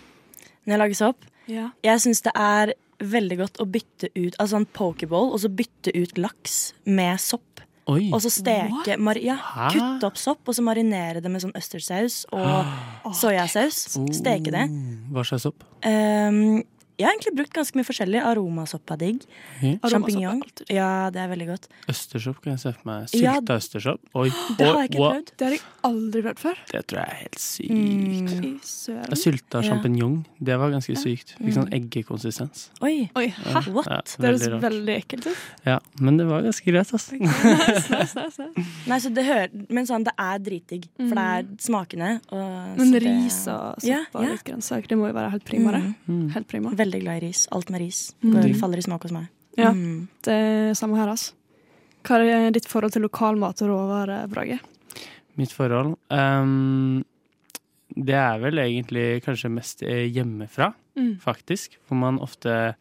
[0.65, 1.69] Når jeg lager sopp, Ja.
[1.83, 5.93] jeg syns det er veldig godt å bytte ut Altså en pokeball, og så bytte
[5.95, 7.61] ut laks med sopp.
[7.89, 8.09] Oi.
[8.13, 9.37] Og så steke ja,
[9.73, 13.79] Kutte opp sopp, og så marinere det med sånn østersaus og soyasaus.
[14.19, 14.65] Steke det.
[14.69, 15.65] Oh, Hva slags sopp?
[15.81, 16.61] Um,
[16.99, 18.19] jeg har egentlig brukt ganske mye forskjellig.
[18.27, 19.21] Aromasopp er digg.
[19.63, 19.77] Mm.
[19.87, 20.41] Sjampinjong.
[20.69, 21.67] Ja, det er veldig godt.
[21.89, 23.13] Østersopp kan jeg se for meg.
[23.15, 23.37] Ja.
[23.55, 24.01] Østersopp.
[24.19, 24.27] Oi.
[24.59, 25.31] Det har jeg ikke prøvd.
[25.39, 26.59] Det har jeg aldri prøvd før.
[26.73, 27.71] Det tror jeg er helt sykt.
[27.71, 29.15] Mm.
[29.19, 29.69] Sylta Ja.
[29.69, 31.33] sjampinjong, det var ganske sykt.
[31.39, 31.77] Fikk sånn Mm.
[31.79, 32.69] eggekonsistens.
[32.81, 33.61] Oi, Oi, hæ?
[33.71, 34.15] what?
[34.19, 35.37] Det høres veldig ekkelt ut.
[35.65, 37.15] Ja, men det var ganske greit, altså.
[37.19, 38.67] Nice, nice, nice, nice.
[38.87, 40.87] Nei, så det hører, men sånn, det er dritdigg.
[40.97, 42.11] For det er smakende.
[42.31, 44.29] Og, Men ris og sopp Ja, og ja.
[44.33, 45.83] litt grønnsak, det må jo være helt prima, det.
[46.07, 46.19] Mm.
[46.19, 46.29] Mm.
[46.33, 46.69] Helt prima.
[46.71, 47.47] Veldig glad i ris.
[47.51, 48.15] Alt med ris.
[48.23, 48.55] Mm.
[48.57, 49.27] Faller i smak hos meg.
[49.57, 49.69] Ja.
[49.71, 50.07] Mm.
[50.25, 51.33] Det er samme her, altså.
[52.07, 54.59] Hva er ditt forhold til lokalmat og råvarer, Brage?
[55.37, 57.03] Mitt forhold Um,
[57.95, 61.19] Det er vel egentlig kanskje mest eh, hjemmefra, Mm.
[61.19, 61.77] faktisk.
[61.87, 62.75] Hvor man ofte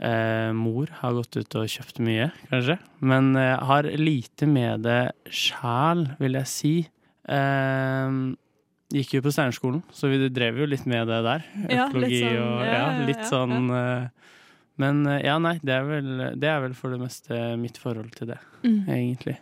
[0.00, 2.78] eh, Mor har gått ut og kjøpt mye, kanskje.
[3.00, 6.74] Men eh, har lite med det sjæl, vil jeg si.
[7.28, 8.36] Ehm,
[8.92, 11.44] gikk jo på Steinerskolen, så vi drev jo litt med det der.
[11.70, 14.08] Ja, litt sånn, og ja, ja, ja, litt ja, sånn eh,
[14.78, 18.12] Men eh, ja, nei, det er, vel, det er vel for det meste mitt forhold
[18.18, 18.82] til det, Mm.
[18.88, 19.36] egentlig.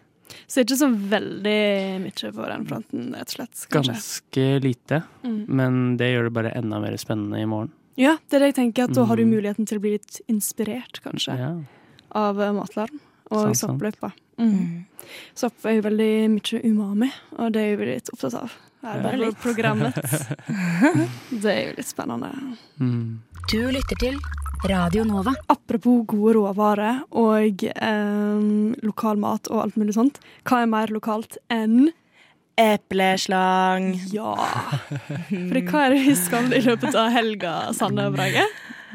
[0.49, 3.65] Så ikke så veldig mye på den fronten, rett og slett.
[3.71, 3.93] Kanskje.
[3.95, 5.03] Ganske lite.
[5.23, 5.45] Mm.
[5.49, 7.71] Men det gjør det bare enda mer spennende i morgen.
[8.01, 9.35] Ja, det er det jeg tenker, at da har du Mm.
[9.37, 11.51] muligheten til å bli litt inspirert, kanskje, Ja,
[12.13, 14.13] av eh, matlarm og soppløypa.
[14.39, 14.51] Mm.
[14.51, 14.85] Mm.
[15.35, 18.53] Sopp er jo veldig mye umami, og det er jo vi litt opptatt av.
[18.85, 19.01] Ja.
[19.01, 19.39] bare litt.
[19.41, 19.97] programmet.
[21.43, 22.31] det er jo litt spennende.
[22.81, 23.23] mm.
[23.51, 24.19] Du lytter til
[24.69, 25.35] Radio Nova.
[25.53, 28.47] Apropos gode råvarer og eh,
[28.85, 30.21] lokal mat og alt mulig sånt.
[30.49, 31.91] Hva er mer lokalt enn
[32.61, 33.95] Epleslang.
[34.13, 34.37] Ja!
[35.51, 38.45] For hva er det vi skal i løpet av helga, Sanne og Brage?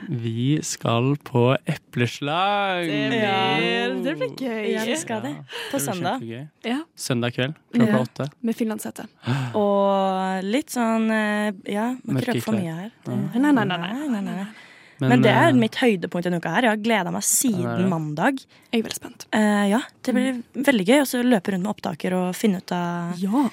[0.08, 2.86] Vi skal på epleslag!
[2.88, 4.64] Det blir, det blir gøy.
[4.74, 5.34] Ja, vi skal det.
[5.72, 6.24] På det søndag.
[6.66, 8.00] Ja, Søndag kveld klokka Ja.
[8.06, 8.30] åtte.
[8.42, 9.06] Med finlandshette.
[9.60, 12.92] Og litt sånn eh, Ja, må ikke røpe for mye her.
[13.08, 13.94] Nei, nei, nei, nei.
[14.16, 14.48] nei, nei.
[15.00, 16.68] Men det eh, er mitt høydepunkt denne uka her.
[16.68, 17.90] Jeg har gleda meg det siden det.
[17.92, 18.42] mandag.
[18.72, 19.28] Jeg er veldig spent.
[19.36, 21.04] Uh, ja, det blir veldig gøy.
[21.08, 23.46] Så løpe rundt med opptaker og finne ut av, Ja.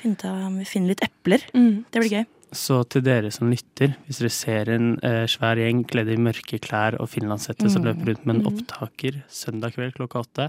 [0.00, 1.44] finne ut av om vi finner litt epler.
[1.54, 1.84] Mm.
[1.90, 2.26] Det blir gøy.
[2.56, 6.58] Så til dere som lytter, hvis dere ser en eh, svær gjeng kledd i mørke
[6.64, 7.88] klær og finlandshette som Mm.
[7.90, 8.48] løper rundt med en Mm.
[8.52, 10.46] opptaker søndag kveld klokka åtte,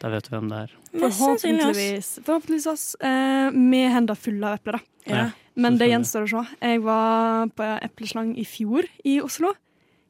[0.00, 0.70] da vet du hvem det er.
[0.98, 2.96] Forhåpentligvis, forhåpentligvis oss.
[3.00, 4.80] Eh, med hender fulle av epler, da.
[5.06, 5.30] Ja.
[5.56, 6.56] Men det gjenstår å se.
[6.62, 9.52] Jeg var på epleslang i fjor i Oslo.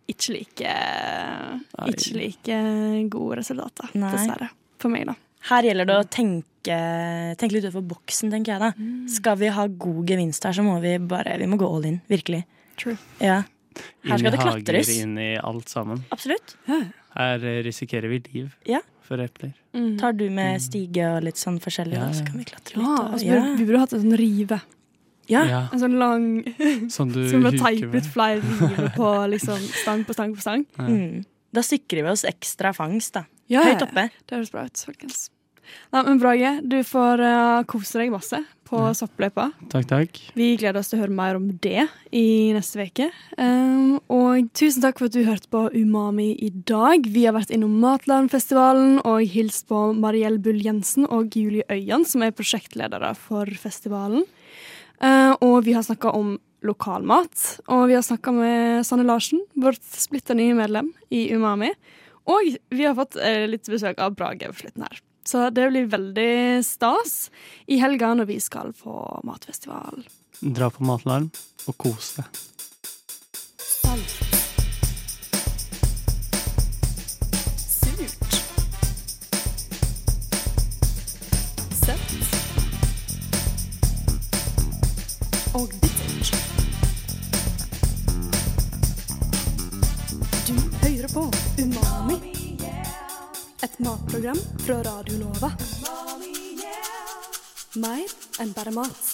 [0.09, 0.73] Ikke like,
[1.89, 4.51] ikke like gode resultater, dessverre.
[4.79, 5.15] For meg, da.
[5.49, 6.79] Her gjelder det å tenke,
[7.39, 8.73] tenke litt utenfor boksen, tenker jeg da.
[9.09, 12.01] Skal vi ha god gevinst her, så må vi bare vi må gå all in.
[12.11, 12.45] Virkelig.
[12.77, 12.97] True.
[13.23, 13.45] Ja,
[14.03, 14.89] Her Inn skal i det hager, klatres.
[14.99, 16.01] inn i alt sammen.
[16.11, 16.57] absolutt.
[16.67, 18.81] Her eh, risikerer vi liv Ja.
[19.03, 19.53] for epler.
[19.73, 19.97] Mm.
[19.99, 22.83] Tar du med stige og litt sånn forskjellig, Ja, da, så kan vi klatre litt.
[22.83, 23.55] Ja, altså, ja.
[23.57, 24.61] Vi burde hatt en sånn rive.
[25.29, 25.45] ja.
[25.47, 26.45] Ja, En sånn lang
[26.91, 28.03] som du Som å huker teipe med.
[28.03, 30.67] ut flere river på liksom, stang på stang på stang.
[30.79, 31.25] Mm.
[31.55, 33.25] Da sikrer vi oss ekstra fangst, da.
[33.49, 34.09] Ja, Høyt oppe.
[34.27, 35.29] Det høres bra ut, folkens.
[35.93, 38.39] Nei, men Brage, du får uh, kose deg masse
[38.69, 39.49] på soppløypa.
[39.73, 40.19] Takk, takk.
[40.37, 43.09] Vi gleder oss til å høre mer om det i neste uke.
[43.41, 47.09] Um, og tusen takk for at du hørte på Umami i dag.
[47.09, 52.25] Vi har vært innom Matlandfestivalen og hilst på Mariell Bull Jensen og Julie Øyan, som
[52.25, 54.29] er prosjektledere for festivalen.
[55.01, 56.37] Uh, og vi har snakka om
[56.67, 57.49] lokalmat.
[57.73, 61.73] Og vi har snakka med Sanne Larsen, vårt splitter nye medlem i Umami.
[62.29, 65.01] Og vi har fått eh, litt besøk av Brage på slutten her.
[65.29, 67.31] Så det blir veldig stas
[67.67, 70.07] i helga når vi skal på matfestival.
[70.41, 71.29] Dra på matlarm
[71.69, 72.39] og kos deg.
[73.61, 74.15] Salt.
[77.61, 78.39] Surt.
[81.83, 82.33] Søtt.
[85.59, 86.33] Og bittert.
[90.49, 91.98] Du hører på Umami.
[93.61, 95.51] Et matprogram fra Radio Nova.
[97.75, 99.08] Mer enn bare mat.